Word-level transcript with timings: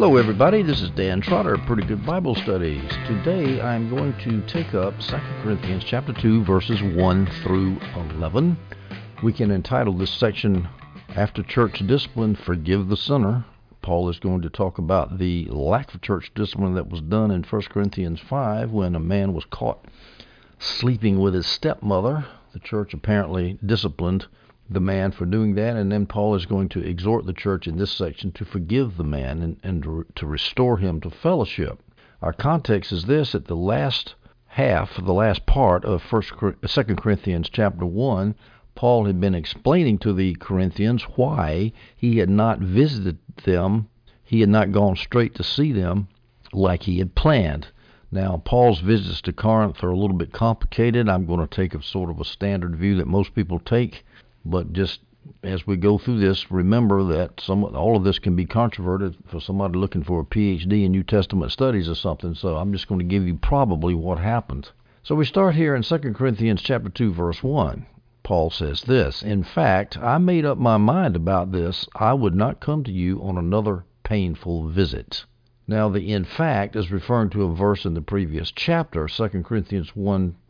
Hello, 0.00 0.16
everybody. 0.16 0.62
This 0.62 0.80
is 0.80 0.90
Dan 0.90 1.20
Trotter, 1.20 1.54
of 1.54 1.62
Pretty 1.62 1.82
Good 1.82 2.06
Bible 2.06 2.36
Studies. 2.36 2.88
Today 3.08 3.60
I'm 3.60 3.90
going 3.90 4.16
to 4.18 4.40
take 4.46 4.72
up 4.72 4.94
2 5.00 5.16
Corinthians 5.42 5.82
chapter 5.82 6.12
2, 6.12 6.44
verses 6.44 6.80
1 6.80 7.26
through 7.42 7.80
11. 7.96 8.56
We 9.24 9.32
can 9.32 9.50
entitle 9.50 9.92
this 9.92 10.14
section, 10.14 10.68
After 11.16 11.42
Church 11.42 11.84
Discipline, 11.84 12.36
Forgive 12.36 12.86
the 12.86 12.96
Sinner. 12.96 13.44
Paul 13.82 14.08
is 14.08 14.20
going 14.20 14.40
to 14.42 14.48
talk 14.48 14.78
about 14.78 15.18
the 15.18 15.46
lack 15.46 15.92
of 15.92 16.00
church 16.00 16.30
discipline 16.32 16.76
that 16.76 16.88
was 16.88 17.00
done 17.00 17.32
in 17.32 17.42
1 17.42 17.62
Corinthians 17.62 18.20
5 18.20 18.70
when 18.70 18.94
a 18.94 19.00
man 19.00 19.34
was 19.34 19.46
caught 19.46 19.84
sleeping 20.60 21.18
with 21.18 21.34
his 21.34 21.48
stepmother. 21.48 22.24
The 22.52 22.60
church 22.60 22.94
apparently 22.94 23.58
disciplined 23.66 24.28
the 24.70 24.80
man 24.80 25.10
for 25.10 25.24
doing 25.24 25.54
that, 25.54 25.76
and 25.76 25.90
then 25.90 26.06
Paul 26.06 26.34
is 26.34 26.46
going 26.46 26.68
to 26.70 26.86
exhort 26.86 27.24
the 27.24 27.32
church 27.32 27.66
in 27.66 27.78
this 27.78 27.90
section 27.90 28.32
to 28.32 28.44
forgive 28.44 28.96
the 28.96 29.04
man 29.04 29.42
and, 29.42 29.56
and 29.62 29.82
to, 29.82 30.06
to 30.16 30.26
restore 30.26 30.76
him 30.76 31.00
to 31.00 31.10
fellowship. 31.10 31.80
Our 32.20 32.32
context 32.32 32.92
is 32.92 33.04
this: 33.04 33.34
at 33.34 33.46
the 33.46 33.56
last 33.56 34.14
half, 34.46 34.96
the 34.96 35.14
last 35.14 35.46
part 35.46 35.84
of 35.84 36.02
First, 36.02 36.32
uh, 36.42 36.52
Second 36.66 37.00
Corinthians 37.00 37.48
chapter 37.48 37.86
one, 37.86 38.34
Paul 38.74 39.06
had 39.06 39.20
been 39.20 39.34
explaining 39.34 39.98
to 39.98 40.12
the 40.12 40.34
Corinthians 40.34 41.02
why 41.16 41.72
he 41.96 42.18
had 42.18 42.28
not 42.28 42.58
visited 42.58 43.18
them, 43.44 43.88
he 44.22 44.40
had 44.40 44.48
not 44.50 44.72
gone 44.72 44.96
straight 44.96 45.34
to 45.36 45.42
see 45.42 45.72
them 45.72 46.08
like 46.52 46.82
he 46.82 46.98
had 46.98 47.14
planned. 47.14 47.68
Now, 48.10 48.42
Paul's 48.44 48.80
visits 48.80 49.20
to 49.22 49.32
Corinth 49.32 49.82
are 49.82 49.90
a 49.90 49.96
little 49.96 50.16
bit 50.16 50.32
complicated. 50.32 51.08
I'm 51.08 51.26
going 51.26 51.40
to 51.40 51.46
take 51.46 51.74
a 51.74 51.82
sort 51.82 52.10
of 52.10 52.20
a 52.20 52.24
standard 52.24 52.76
view 52.76 52.96
that 52.96 53.06
most 53.06 53.34
people 53.34 53.58
take 53.58 54.04
but 54.48 54.72
just 54.72 55.00
as 55.42 55.66
we 55.66 55.76
go 55.76 55.98
through 55.98 56.18
this, 56.18 56.50
remember 56.50 57.04
that 57.04 57.40
some 57.40 57.62
all 57.62 57.96
of 57.96 58.04
this 58.04 58.18
can 58.18 58.34
be 58.34 58.46
controverted 58.46 59.14
for 59.26 59.40
somebody 59.40 59.78
looking 59.78 60.02
for 60.02 60.20
a 60.20 60.24
PhD 60.24 60.84
in 60.84 60.92
New 60.92 61.02
Testament 61.02 61.52
studies 61.52 61.88
or 61.88 61.94
something. 61.94 62.34
So 62.34 62.56
I'm 62.56 62.72
just 62.72 62.88
going 62.88 62.98
to 62.98 63.04
give 63.04 63.26
you 63.26 63.34
probably 63.34 63.94
what 63.94 64.18
happened. 64.18 64.70
So 65.02 65.14
we 65.14 65.26
start 65.26 65.54
here 65.54 65.74
in 65.74 65.82
2 65.82 65.98
Corinthians 66.14 66.62
chapter 66.62 66.88
2 66.88 67.12
verse 67.12 67.42
1. 67.42 67.86
Paul 68.22 68.50
says 68.50 68.82
this, 68.82 69.22
"In 69.22 69.42
fact, 69.42 69.96
I 69.98 70.18
made 70.18 70.44
up 70.44 70.58
my 70.58 70.76
mind 70.76 71.14
about 71.14 71.52
this. 71.52 71.86
I 71.94 72.14
would 72.14 72.34
not 72.34 72.60
come 72.60 72.84
to 72.84 72.92
you 72.92 73.22
on 73.22 73.38
another 73.38 73.84
painful 74.02 74.68
visit." 74.68 75.24
Now, 75.66 75.90
the 75.90 76.12
in 76.12 76.24
fact 76.24 76.74
is 76.74 76.90
referring 76.90 77.28
to 77.30 77.44
a 77.44 77.54
verse 77.54 77.84
in 77.84 77.92
the 77.92 78.00
previous 78.00 78.50
chapter, 78.50 79.06
2 79.06 79.44
Corinthians 79.44 79.94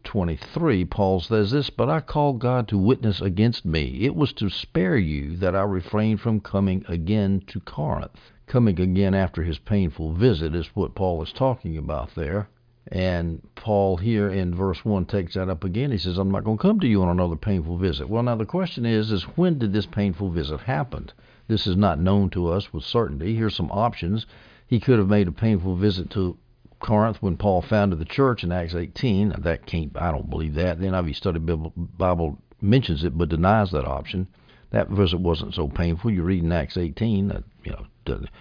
1:23. 0.09 0.89
Paul 0.89 1.21
says 1.21 1.51
this, 1.51 1.71
"But 1.71 1.91
I 1.91 2.01
call 2.01 2.33
God 2.33 2.67
to 2.69 2.79
witness 2.79 3.21
against 3.21 3.65
me. 3.65 4.01
It 4.01 4.17
was 4.17 4.33
to 4.35 4.49
spare 4.49 4.97
you 4.97 5.37
that 5.37 5.55
I 5.55 5.63
refrained 5.63 6.21
from 6.21 6.41
coming 6.41 6.85
again 6.89 7.43
to 7.49 7.61
Corinth." 7.61 8.33
Coming 8.47 8.81
again 8.81 9.15
after 9.15 9.43
his 9.43 9.59
painful 9.59 10.13
visit 10.13 10.55
is 10.55 10.75
what 10.75 10.95
Paul 10.95 11.23
is 11.23 11.33
talking 11.33 11.77
about 11.77 12.15
there. 12.15 12.49
And 12.91 13.43
Paul 13.55 13.99
here 13.99 14.31
in 14.31 14.55
verse 14.55 14.83
1 14.83 15.05
takes 15.05 15.35
that 15.35 15.51
up 15.51 15.63
again. 15.63 15.91
He 15.91 15.99
says, 15.99 16.17
I'm 16.17 16.31
not 16.31 16.45
going 16.45 16.57
to 16.57 16.63
come 16.63 16.81
to 16.81 16.89
you 16.89 17.03
on 17.03 17.11
another 17.11 17.37
painful 17.37 17.77
visit. 17.77 18.09
Well, 18.09 18.23
now 18.23 18.37
the 18.37 18.47
question 18.47 18.87
is, 18.87 19.13
is 19.13 19.25
when 19.37 19.59
did 19.59 19.75
this 19.75 19.85
painful 19.85 20.31
visit 20.31 20.61
happen? 20.61 21.11
This 21.49 21.67
is 21.67 21.77
not 21.77 22.01
known 22.01 22.31
to 22.31 22.49
us 22.49 22.73
with 22.73 22.85
certainty. 22.85 23.35
Here's 23.35 23.55
some 23.55 23.71
options. 23.71 24.25
He 24.67 24.81
could 24.81 24.99
have 24.99 25.09
made 25.11 25.29
a 25.29 25.33
painful 25.33 25.77
visit 25.77 26.09
to 26.11 26.39
Corinth 26.81 27.21
when 27.21 27.37
Paul 27.37 27.63
founded 27.63 27.99
the 27.99 28.05
church 28.05 28.45
in 28.45 28.53
Acts 28.53 28.75
18. 28.75 29.35
That 29.39 29.67
can't, 29.67 29.93
I 29.97 30.13
don't 30.13 30.31
believe 30.31 30.55
that. 30.55 30.79
The 30.79 30.87
NIV 30.87 31.17
Study 31.17 31.39
Bible 31.39 32.39
mentions 32.61 33.05
it 33.05 33.17
but 33.17 33.29
denies 33.29 33.71
that 33.73 33.87
option. 33.87 34.27
That 34.71 34.91
visit 34.91 35.19
wasn't 35.19 35.55
so 35.55 35.69
painful. 35.69 36.11
You 36.11 36.23
read 36.23 36.45
in 36.45 36.53
Acts 36.53 36.77
18 36.77 37.29
that, 37.29 37.45
you 37.65 37.73
know, 37.73 37.87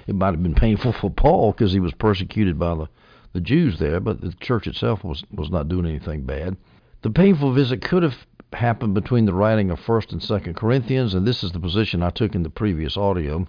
it 0.08 0.16
might 0.16 0.32
have 0.32 0.44
been 0.44 0.56
painful 0.56 0.94
for 0.94 1.10
Paul 1.10 1.52
because 1.52 1.74
he 1.74 1.80
was 1.80 1.94
persecuted 1.94 2.60
by 2.60 2.76
the, 2.76 2.88
the 3.34 3.42
Jews 3.42 3.80
there, 3.80 4.00
but 4.00 4.22
the 4.22 4.34
church 4.34 4.68
itself 4.68 5.04
was, 5.04 5.24
was 5.32 5.50
not 5.50 5.70
doing 5.70 5.86
anything 5.86 6.24
bad. 6.24 6.58
The 7.02 7.10
painful 7.10 7.54
visit 7.54 7.82
could 7.82 8.04
have 8.04 8.26
happened 8.54 8.94
between 8.94 9.26
the 9.26 9.34
writing 9.34 9.72
of 9.72 9.80
1st 9.80 10.12
and 10.14 10.22
2nd 10.22 10.56
Corinthians, 10.56 11.14
and 11.14 11.26
this 11.26 11.44
is 11.44 11.52
the 11.52 11.60
position 11.60 12.02
I 12.02 12.10
took 12.10 12.36
in 12.36 12.44
the 12.44 12.50
previous 12.50 12.98
audio. 12.98 13.48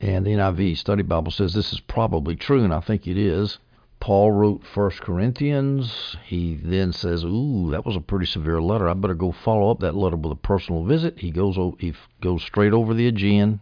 And 0.00 0.24
the 0.24 0.30
NIV 0.30 0.78
Study 0.78 1.02
Bible 1.02 1.32
says 1.32 1.54
this 1.54 1.72
is 1.72 1.80
probably 1.80 2.36
true, 2.36 2.62
and 2.62 2.72
I 2.72 2.80
think 2.80 3.06
it 3.06 3.18
is. 3.18 3.58
Paul 4.00 4.30
wrote 4.32 4.64
First 4.64 5.00
Corinthians. 5.00 6.16
He 6.24 6.54
then 6.54 6.92
says, 6.92 7.24
"Ooh, 7.24 7.70
that 7.70 7.84
was 7.84 7.96
a 7.96 8.00
pretty 8.00 8.26
severe 8.26 8.60
letter. 8.62 8.88
I 8.88 8.94
better 8.94 9.14
go 9.14 9.32
follow 9.32 9.70
up 9.70 9.80
that 9.80 9.96
letter 9.96 10.16
with 10.16 10.32
a 10.32 10.36
personal 10.36 10.84
visit." 10.84 11.18
He 11.18 11.30
goes 11.30 11.56
he 11.78 11.92
goes 12.20 12.42
straight 12.42 12.72
over 12.72 12.94
the 12.94 13.06
Aegean 13.06 13.60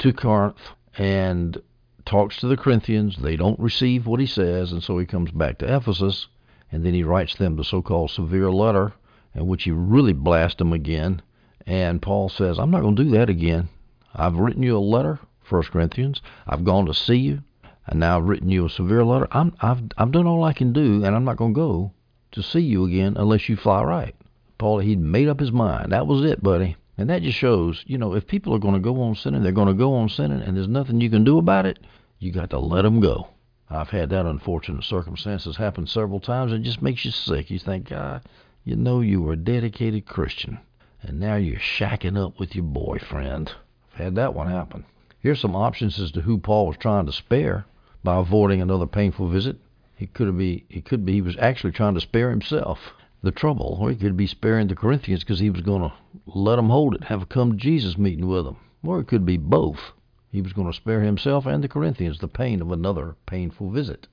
to 0.00 0.12
Corinth 0.12 0.72
and 0.96 1.56
talks 2.04 2.40
to 2.40 2.48
the 2.48 2.56
Corinthians. 2.56 3.16
They 3.16 3.36
don't 3.36 3.60
receive 3.60 4.06
what 4.06 4.20
he 4.20 4.26
says, 4.26 4.72
and 4.72 4.82
so 4.82 4.98
he 4.98 5.06
comes 5.06 5.30
back 5.30 5.58
to 5.58 5.76
Ephesus, 5.76 6.28
and 6.72 6.84
then 6.84 6.94
he 6.94 7.02
writes 7.02 7.36
them 7.36 7.56
the 7.56 7.64
so-called 7.64 8.10
severe 8.10 8.50
letter, 8.50 8.92
in 9.34 9.46
which 9.46 9.64
he 9.64 9.70
really 9.70 10.12
blasts 10.12 10.58
them 10.58 10.72
again. 10.72 11.22
And 11.66 12.02
Paul 12.02 12.28
says, 12.28 12.58
"I'm 12.58 12.70
not 12.70 12.82
going 12.82 12.96
to 12.96 13.04
do 13.04 13.10
that 13.10 13.28
again. 13.28 13.68
I've 14.14 14.38
written 14.38 14.62
you 14.62 14.76
a 14.76 14.80
letter 14.80 15.20
1 15.48 15.62
Corinthians. 15.70 16.20
I've 16.46 16.64
gone 16.64 16.86
to 16.86 16.94
see 16.94 17.16
you, 17.16 17.42
and 17.88 18.00
now 18.00 18.18
I've 18.18 18.24
written 18.24 18.50
you 18.50 18.66
a 18.66 18.70
severe 18.70 19.04
letter. 19.04 19.28
I'm, 19.32 19.54
I've, 19.60 19.82
I've 19.96 20.12
done 20.12 20.26
all 20.26 20.44
I 20.44 20.52
can 20.52 20.72
do, 20.72 21.04
and 21.04 21.16
I'm 21.16 21.24
not 21.24 21.36
going 21.36 21.54
to 21.54 21.58
go 21.58 21.92
to 22.32 22.42
see 22.42 22.60
you 22.60 22.84
again 22.84 23.16
unless 23.16 23.48
you 23.48 23.56
fly 23.56 23.82
right. 23.82 24.14
Paul, 24.58 24.80
he'd 24.80 25.00
made 25.00 25.28
up 25.28 25.40
his 25.40 25.52
mind. 25.52 25.92
That 25.92 26.06
was 26.06 26.24
it, 26.24 26.42
buddy. 26.42 26.76
And 26.98 27.08
that 27.10 27.22
just 27.22 27.38
shows, 27.38 27.84
you 27.86 27.96
know, 27.96 28.14
if 28.14 28.26
people 28.26 28.54
are 28.54 28.58
going 28.58 28.74
to 28.74 28.80
go 28.80 29.00
on 29.02 29.14
sinning, 29.14 29.42
they're 29.42 29.52
going 29.52 29.68
to 29.68 29.74
go 29.74 29.94
on 29.94 30.08
sinning, 30.08 30.42
and 30.42 30.56
there's 30.56 30.68
nothing 30.68 31.00
you 31.00 31.08
can 31.08 31.24
do 31.24 31.38
about 31.38 31.64
it. 31.64 31.78
You 32.18 32.32
got 32.32 32.50
to 32.50 32.58
let 32.58 32.82
them 32.82 33.00
go. 33.00 33.28
I've 33.70 33.90
had 33.90 34.10
that 34.10 34.26
unfortunate 34.26 34.82
circumstances 34.84 35.56
happen 35.56 35.86
several 35.86 36.20
times. 36.20 36.52
It 36.52 36.62
just 36.62 36.82
makes 36.82 37.04
you 37.04 37.10
sick. 37.10 37.50
You 37.50 37.58
think, 37.58 37.90
God, 37.90 38.22
you 38.64 38.76
know 38.76 39.00
you 39.00 39.22
were 39.22 39.34
a 39.34 39.36
dedicated 39.36 40.06
Christian, 40.06 40.58
and 41.02 41.20
now 41.20 41.36
you're 41.36 41.60
shacking 41.60 42.22
up 42.22 42.38
with 42.40 42.54
your 42.54 42.64
boyfriend. 42.64 43.52
I've 43.92 43.98
had 43.98 44.14
that 44.16 44.34
one 44.34 44.50
happen. 44.50 44.84
Here's 45.20 45.40
some 45.40 45.54
options 45.54 46.00
as 46.00 46.10
to 46.12 46.22
who 46.22 46.38
Paul 46.38 46.66
was 46.66 46.76
trying 46.76 47.06
to 47.06 47.12
spare 47.12 47.64
by 48.04 48.16
avoiding 48.16 48.62
another 48.62 48.86
painful 48.86 49.28
visit. 49.28 49.56
He 49.96 50.06
could 50.06 50.38
be 50.38 50.64
he 50.68 50.80
could 50.80 51.04
be 51.04 51.14
he 51.14 51.20
was 51.20 51.36
actually 51.38 51.72
trying 51.72 51.94
to 51.94 52.00
spare 52.00 52.30
himself 52.30 52.92
the 53.22 53.32
trouble, 53.32 53.76
or 53.80 53.90
he 53.90 53.96
could 53.96 54.16
be 54.16 54.26
sparing 54.26 54.68
the 54.68 54.76
Corinthians 54.76 55.24
because 55.24 55.40
he 55.40 55.50
was 55.50 55.62
going 55.62 55.82
to 55.82 55.92
let 56.26 56.56
them 56.56 56.68
hold 56.68 56.94
it, 56.94 57.04
have 57.04 57.22
a 57.22 57.26
come 57.26 57.52
to 57.52 57.58
Jesus 57.58 57.98
meeting 57.98 58.28
with 58.28 58.44
them, 58.44 58.56
or 58.84 59.00
it 59.00 59.08
could 59.08 59.26
be 59.26 59.36
both. 59.36 59.92
He 60.30 60.40
was 60.40 60.52
going 60.52 60.68
to 60.68 60.76
spare 60.76 61.02
himself 61.02 61.46
and 61.46 61.64
the 61.64 61.68
Corinthians 61.68 62.18
the 62.18 62.28
pain 62.28 62.62
of 62.62 62.70
another 62.70 63.16
painful 63.26 63.70
visit. 63.70 64.06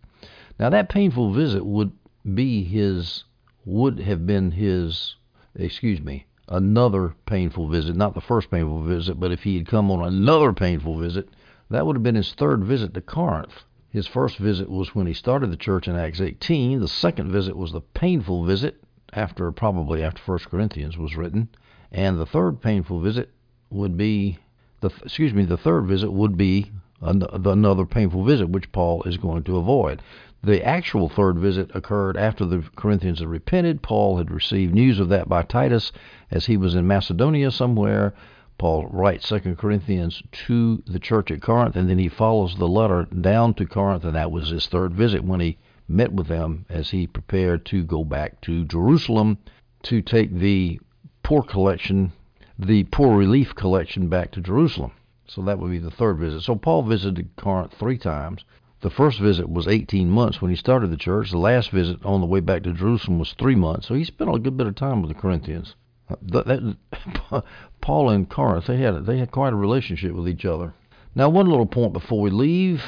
Now 0.60 0.70
that 0.70 0.90
painful 0.90 1.32
visit 1.34 1.66
would 1.66 1.92
be 2.34 2.64
his 2.64 3.24
would 3.66 4.00
have 4.00 4.26
been 4.26 4.52
his 4.52 5.16
excuse 5.56 6.02
me 6.02 6.26
another 6.48 7.16
painful 7.26 7.68
visit, 7.68 7.96
not 7.96 8.14
the 8.14 8.22
first 8.22 8.50
painful 8.52 8.82
visit, 8.84 9.20
but 9.20 9.32
if 9.32 9.44
he 9.44 9.58
had 9.58 9.68
come 9.68 9.90
on 9.90 10.06
another 10.06 10.54
painful 10.54 10.98
visit, 10.98 11.30
that 11.70 11.86
would 11.86 11.96
have 11.96 12.04
been 12.04 12.16
his 12.16 12.34
third 12.34 12.64
visit 12.64 12.94
to 12.94 13.02
Corinth. 13.02 13.64
His 13.96 14.08
first 14.08 14.40
visit 14.40 14.70
was 14.70 14.94
when 14.94 15.08
he 15.08 15.14
started 15.14 15.50
the 15.52 15.56
church 15.56 15.88
in 15.88 15.96
Acts 15.96 16.20
18. 16.20 16.82
The 16.82 16.88
second 16.90 17.32
visit 17.32 17.56
was 17.56 17.72
the 17.72 17.80
painful 17.80 18.44
visit 18.44 18.84
after 19.14 19.50
probably 19.54 20.04
after 20.04 20.22
First 20.22 20.50
Corinthians 20.50 20.98
was 20.98 21.16
written, 21.16 21.48
and 21.94 22.20
the 22.20 22.26
third 22.26 22.60
painful 22.60 23.00
visit 23.00 23.30
would 23.70 23.96
be 23.96 24.38
the 24.82 24.90
excuse 25.02 25.34
me, 25.34 25.46
the 25.46 25.56
third 25.56 25.86
visit 25.86 26.12
would 26.12 26.36
be 26.36 26.74
another 27.00 27.86
painful 27.86 28.26
visit 28.26 28.50
which 28.50 28.70
Paul 28.74 29.02
is 29.04 29.16
going 29.16 29.44
to 29.44 29.56
avoid. 29.56 30.02
The 30.44 30.62
actual 30.62 31.08
third 31.08 31.40
visit 31.40 31.72
occurred 31.74 32.18
after 32.18 32.44
the 32.44 32.66
Corinthians 32.76 33.20
had 33.20 33.30
repented. 33.30 33.82
Paul 33.82 34.18
had 34.18 34.30
received 34.30 34.76
news 34.76 35.00
of 35.00 35.08
that 35.08 35.30
by 35.30 35.44
Titus 35.44 35.94
as 36.32 36.48
he 36.48 36.58
was 36.58 36.76
in 36.76 36.86
Macedonia 36.86 37.50
somewhere. 37.50 38.14
Paul 38.58 38.88
writes 38.88 39.28
Second 39.28 39.58
Corinthians 39.58 40.24
to 40.48 40.82
the 40.88 41.00
church 41.00 41.30
at 41.30 41.42
Corinth, 41.42 41.76
and 41.76 41.90
then 41.90 42.00
he 42.00 42.08
follows 42.08 42.56
the 42.56 42.70
letter 42.70 43.04
down 43.04 43.54
to 43.56 43.66
Corinth, 43.66 44.06
and 44.06 44.16
that 44.16 44.32
was 44.32 44.50
his 44.50 44.68
third 44.68 44.94
visit 44.94 45.26
when 45.26 45.42
he 45.42 45.58
met 45.90 46.14
with 46.14 46.28
them 46.28 46.66
as 46.70 46.92
he 46.92 47.06
prepared 47.06 47.66
to 47.66 47.84
go 47.84 48.04
back 48.04 48.40
to 48.42 48.64
Jerusalem 48.64 49.38
to 49.84 50.02
take 50.02 50.34
the 50.34 50.80
poor 51.22 51.44
collection, 51.44 52.14
the 52.58 52.86
poor 52.86 53.18
relief 53.18 53.54
collection 53.56 54.08
back 54.08 54.32
to 54.32 54.42
Jerusalem. 54.42 54.92
So 55.28 55.42
that 55.42 55.60
would 55.60 55.72
be 55.72 55.80
the 55.80 55.92
third 55.92 56.20
visit. 56.20 56.42
So 56.42 56.56
Paul 56.56 56.84
visited 56.84 57.36
Corinth 57.36 57.74
three 57.74 57.98
times. 57.98 58.46
The 58.80 58.90
first 58.90 59.20
visit 59.20 59.50
was 59.50 59.68
18 59.68 60.10
months 60.10 60.42
when 60.42 60.52
he 60.52 60.56
started 60.56 60.92
the 60.92 60.98
church. 60.98 61.32
The 61.32 61.38
last 61.38 61.72
visit 61.72 62.06
on 62.06 62.22
the 62.22 62.28
way 62.28 62.40
back 62.40 62.64
to 62.64 62.74
Jerusalem 62.74 63.20
was 63.20 63.34
three 63.34 63.56
months. 63.56 63.88
So 63.88 63.96
he 63.96 64.04
spent 64.04 64.34
a 64.34 64.40
good 64.40 64.56
bit 64.56 64.68
of 64.68 64.76
time 64.76 65.02
with 65.02 65.10
the 65.10 65.20
Corinthians. 65.20 65.76
That, 66.22 66.46
that, 66.46 67.44
Paul 67.82 68.10
and 68.10 68.30
Corinth, 68.30 68.68
they 68.68 68.78
had 68.78 69.06
they 69.08 69.18
had 69.18 69.32
quite 69.32 69.54
a 69.54 69.56
relationship 69.56 70.14
with 70.14 70.30
each 70.30 70.46
other. 70.46 70.74
Now, 71.16 71.30
one 71.30 71.48
little 71.48 71.66
point 71.66 71.94
before 71.94 72.22
we 72.22 72.30
leave, 72.30 72.84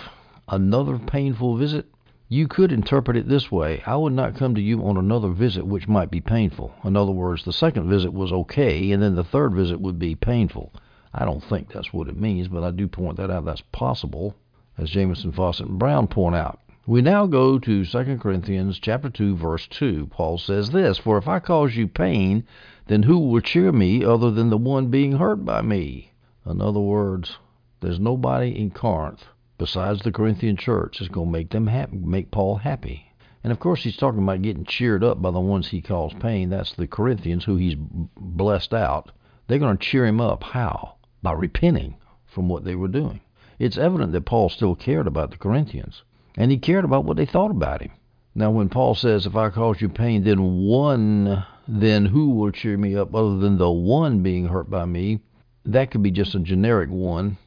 another 0.47 0.99
painful 0.99 1.57
visit. 1.57 1.87
You 2.29 2.47
could 2.47 2.71
interpret 2.71 3.17
it 3.17 3.27
this 3.27 3.51
way: 3.51 3.81
I 3.87 3.95
would 3.95 4.13
not 4.13 4.35
come 4.35 4.53
to 4.53 4.61
you 4.61 4.85
on 4.85 4.97
another 4.97 5.29
visit 5.29 5.65
which 5.65 5.87
might 5.87 6.11
be 6.11 6.21
painful. 6.21 6.73
In 6.83 6.95
other 6.95 7.11
words, 7.11 7.43
the 7.43 7.53
second 7.53 7.89
visit 7.89 8.13
was 8.13 8.31
okay, 8.31 8.91
and 8.91 9.01
then 9.01 9.15
the 9.15 9.23
third 9.23 9.53
visit 9.53 9.81
would 9.81 9.97
be 9.97 10.13
painful. 10.13 10.71
I 11.13 11.25
don't 11.25 11.43
think 11.43 11.71
that's 11.71 11.93
what 11.93 12.09
it 12.09 12.19
means, 12.19 12.49
but 12.49 12.63
I 12.63 12.69
do 12.69 12.87
point 12.87 13.17
that 13.17 13.31
out. 13.31 13.45
That's 13.45 13.63
possible. 13.71 14.35
as 14.77 14.91
Jamieson, 14.91 15.31
Fausset, 15.31 15.67
and 15.67 15.79
Brown 15.79 16.05
point 16.05 16.35
out. 16.35 16.59
We 16.89 17.01
now 17.01 17.25
go 17.25 17.59
to 17.59 17.83
2 17.83 18.17
Corinthians 18.17 18.79
chapter 18.79 19.09
2 19.09 19.35
verse 19.35 19.67
2. 19.67 20.07
Paul 20.07 20.37
says 20.37 20.69
this, 20.69 20.97
"For 20.97 21.17
if 21.17 21.27
I 21.27 21.39
cause 21.39 21.75
you 21.75 21.85
pain, 21.85 22.45
then 22.85 23.03
who 23.03 23.19
will 23.19 23.41
cheer 23.41 23.73
me 23.73 24.05
other 24.05 24.31
than 24.31 24.49
the 24.49 24.57
one 24.57 24.87
being 24.87 25.11
hurt 25.11 25.43
by 25.43 25.61
me?" 25.61 26.13
In 26.45 26.61
other 26.61 26.79
words, 26.79 27.39
there's 27.81 27.99
nobody 27.99 28.57
in 28.57 28.71
Corinth 28.71 29.27
besides 29.57 30.01
the 30.01 30.13
Corinthian 30.13 30.55
church 30.55 30.99
that's 30.99 31.11
going 31.11 31.27
to 31.27 31.31
make 31.33 31.49
them 31.49 31.67
happy, 31.67 31.97
make 31.97 32.31
Paul 32.31 32.55
happy. 32.55 33.11
And 33.43 33.51
of 33.51 33.59
course, 33.59 33.83
he's 33.83 33.97
talking 33.97 34.23
about 34.23 34.41
getting 34.41 34.63
cheered 34.63 35.03
up 35.03 35.21
by 35.21 35.31
the 35.31 35.41
ones 35.41 35.67
he 35.67 35.81
calls 35.81 36.13
pain. 36.13 36.49
That's 36.49 36.71
the 36.71 36.87
Corinthians 36.87 37.43
who 37.43 37.57
he's 37.57 37.75
blessed 37.75 38.73
out. 38.73 39.11
They're 39.47 39.59
going 39.59 39.77
to 39.77 39.83
cheer 39.83 40.05
him 40.05 40.21
up. 40.21 40.41
How? 40.41 40.93
By 41.21 41.33
repenting 41.33 41.95
from 42.25 42.47
what 42.47 42.63
they 42.63 42.75
were 42.75 42.87
doing. 42.87 43.19
It's 43.59 43.77
evident 43.77 44.13
that 44.13 44.23
Paul 44.25 44.47
still 44.47 44.75
cared 44.75 45.07
about 45.07 45.31
the 45.31 45.37
Corinthians 45.37 46.03
and 46.37 46.51
he 46.51 46.57
cared 46.57 46.85
about 46.85 47.03
what 47.03 47.17
they 47.17 47.25
thought 47.25 47.51
about 47.51 47.81
him. 47.81 47.91
Now, 48.35 48.51
when 48.51 48.69
Paul 48.69 48.93
says, 48.93 49.25
If 49.25 49.35
I 49.35 49.49
cause 49.49 49.81
you 49.81 49.89
pain, 49.89 50.23
then 50.23 50.67
one, 50.67 51.43
then 51.67 52.05
who 52.05 52.29
will 52.29 52.51
cheer 52.51 52.77
me 52.77 52.95
up 52.95 53.15
other 53.15 53.37
than 53.37 53.57
the 53.57 53.71
one 53.71 54.21
being 54.21 54.47
hurt 54.47 54.69
by 54.69 54.85
me? 54.85 55.19
That 55.65 55.89
could 55.89 56.03
be 56.03 56.11
just 56.11 56.35
a 56.35 56.39
generic 56.39 56.91
one, 56.91 57.39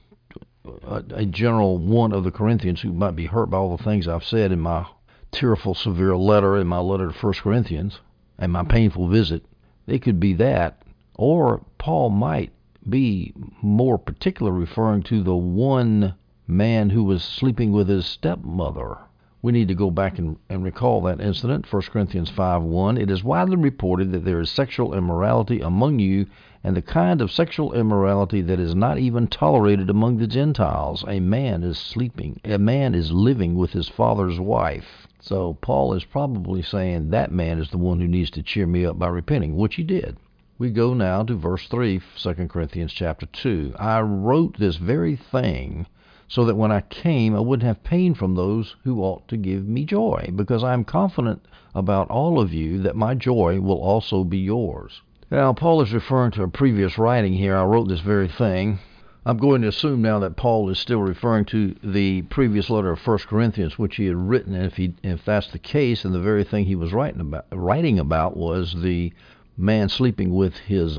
a, 0.83 1.05
a 1.15 1.25
general 1.25 1.79
one 1.79 2.13
of 2.13 2.25
the 2.25 2.33
Corinthians 2.33 2.81
who 2.81 2.93
might 2.93 3.15
be 3.15 3.27
hurt 3.27 3.47
by 3.47 3.59
all 3.59 3.77
the 3.77 3.85
things 3.85 4.09
I've 4.09 4.25
said 4.25 4.51
in 4.51 4.59
my 4.59 4.85
tearful, 5.31 5.75
severe 5.75 6.17
letter, 6.17 6.59
in 6.59 6.67
my 6.67 6.81
letter 6.81 7.07
to 7.07 7.13
First 7.13 7.43
Corinthians, 7.43 8.01
and 8.37 8.53
my 8.53 8.65
painful 8.65 9.07
visit. 9.07 9.45
They 9.87 10.01
could 10.01 10.19
be 10.19 10.35
that, 10.35 10.83
or 11.15 11.65
Paul 11.79 12.11
might 12.11 12.53
be 12.89 13.33
more 13.63 13.99
particular 13.99 14.51
referring 14.51 15.05
to 15.05 15.23
the 15.23 15.37
one 15.37 16.15
man 16.51 16.91
who 16.91 17.05
was 17.05 17.23
sleeping 17.23 17.71
with 17.71 17.89
his 17.89 18.05
stepmother. 18.05 18.99
We 19.43 19.53
need 19.53 19.69
to 19.69 19.75
go 19.75 19.91
back 19.91 20.19
and, 20.19 20.37
and 20.49 20.63
recall 20.63 21.01
that 21.03 21.21
incident. 21.21 21.73
1 21.73 21.83
Corinthians 21.83 22.29
5 22.29 22.63
1. 22.63 22.99
It 22.99 23.11
is 23.11 23.25
widely 23.25 23.57
reported 23.57 24.13
that 24.13 24.25
there 24.25 24.41
is 24.41 24.51
sexual 24.51 24.93
immorality 24.93 25.61
among 25.61 25.99
you, 25.99 26.27
and 26.63 26.77
the 26.77 26.83
kind 26.83 27.21
of 27.21 27.31
sexual 27.31 27.73
immorality 27.73 28.43
that 28.43 28.59
is 28.59 28.75
not 28.75 28.99
even 28.99 29.29
tolerated 29.29 29.89
among 29.89 30.19
the 30.19 30.27
Gentiles. 30.27 31.05
A 31.09 31.21
man 31.21 31.63
is 31.63 31.79
sleeping, 31.79 32.41
a 32.45 32.59
man 32.59 32.95
is 32.95 33.13
living 33.13 33.55
with 33.55 33.73
his 33.73 33.89
father's 33.89 34.39
wife. 34.39 35.07
So 35.21 35.57
Paul 35.63 35.95
is 35.95 36.05
probably 36.05 36.63
saying 36.63 37.11
that 37.11 37.33
man 37.33 37.59
is 37.59 37.71
the 37.71 37.79
one 37.79 38.01
who 38.01 38.09
needs 38.09 38.31
to 38.33 38.43
cheer 38.43 38.67
me 38.67 38.85
up 38.85 38.99
by 38.99 39.09
repenting, 39.09 39.57
which 39.57 39.77
he 39.77 39.83
did. 39.83 40.17
We 40.59 40.71
go 40.71 40.93
now 40.93 41.23
to 41.23 41.35
verse 41.35 41.67
3, 41.69 42.01
2 42.19 42.35
Corinthians 42.49 42.93
chapter 42.93 43.25
2. 43.25 43.77
I 43.79 44.01
wrote 44.01 44.59
this 44.59 44.77
very 44.77 45.17
thing 45.17 45.87
so 46.31 46.47
that 46.47 46.57
when 46.57 46.73
I 46.73 46.81
came 46.81 47.37
I 47.37 47.41
wouldn't 47.41 47.67
have 47.67 47.85
pain 47.85 48.15
from 48.15 48.35
those 48.35 48.77
who 48.85 49.03
ought 49.03 49.29
to 49.29 49.37
give 49.37 49.67
me 49.67 49.85
joy, 49.85 50.31
because 50.35 50.65
I 50.65 50.73
am 50.73 50.85
confident 50.85 51.45
about 51.75 52.09
all 52.09 52.41
of 52.41 52.55
you 52.55 52.81
that 52.83 52.97
my 52.97 53.15
joy 53.15 53.61
will 53.61 53.83
also 53.83 54.25
be 54.25 54.39
yours. 54.39 55.03
Now, 55.31 55.53
Paul 55.53 55.83
is 55.83 55.93
referring 55.93 56.31
to 56.33 56.43
a 56.43 56.49
previous 56.49 56.97
writing 56.99 57.35
here. 57.35 57.57
I 57.57 57.65
wrote 57.65 57.89
this 57.89 58.01
very 58.01 58.29
thing. 58.29 58.79
I'm 59.27 59.37
going 59.37 59.63
to 59.63 59.69
assume 59.69 60.01
now 60.01 60.19
that 60.21 60.37
Paul 60.37 60.71
is 60.71 60.79
still 60.79 61.03
referring 61.03 61.45
to 61.47 61.77
the 61.85 62.23
previous 62.23 62.71
letter 62.71 62.91
of 62.91 63.07
1 63.07 63.19
Corinthians, 63.29 63.79
which 63.79 63.97
he 63.97 64.07
had 64.07 64.17
written. 64.17 64.55
And 64.55 64.65
if 64.65 64.77
he, 64.77 64.95
if 65.03 65.25
that's 65.25 65.49
the 65.49 65.59
case, 65.59 66.05
and 66.05 66.15
the 66.15 66.21
very 66.21 66.43
thing 66.43 66.65
he 66.65 66.75
was 66.75 66.93
writing 66.93 67.21
about, 67.21 67.47
writing 67.53 67.99
about 67.99 68.37
was 68.37 68.75
the 68.83 69.13
man 69.57 69.89
sleeping 69.89 70.35
with 70.35 70.57
his 70.57 70.99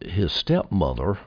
his 0.00 0.32
stepmother, 0.32 1.18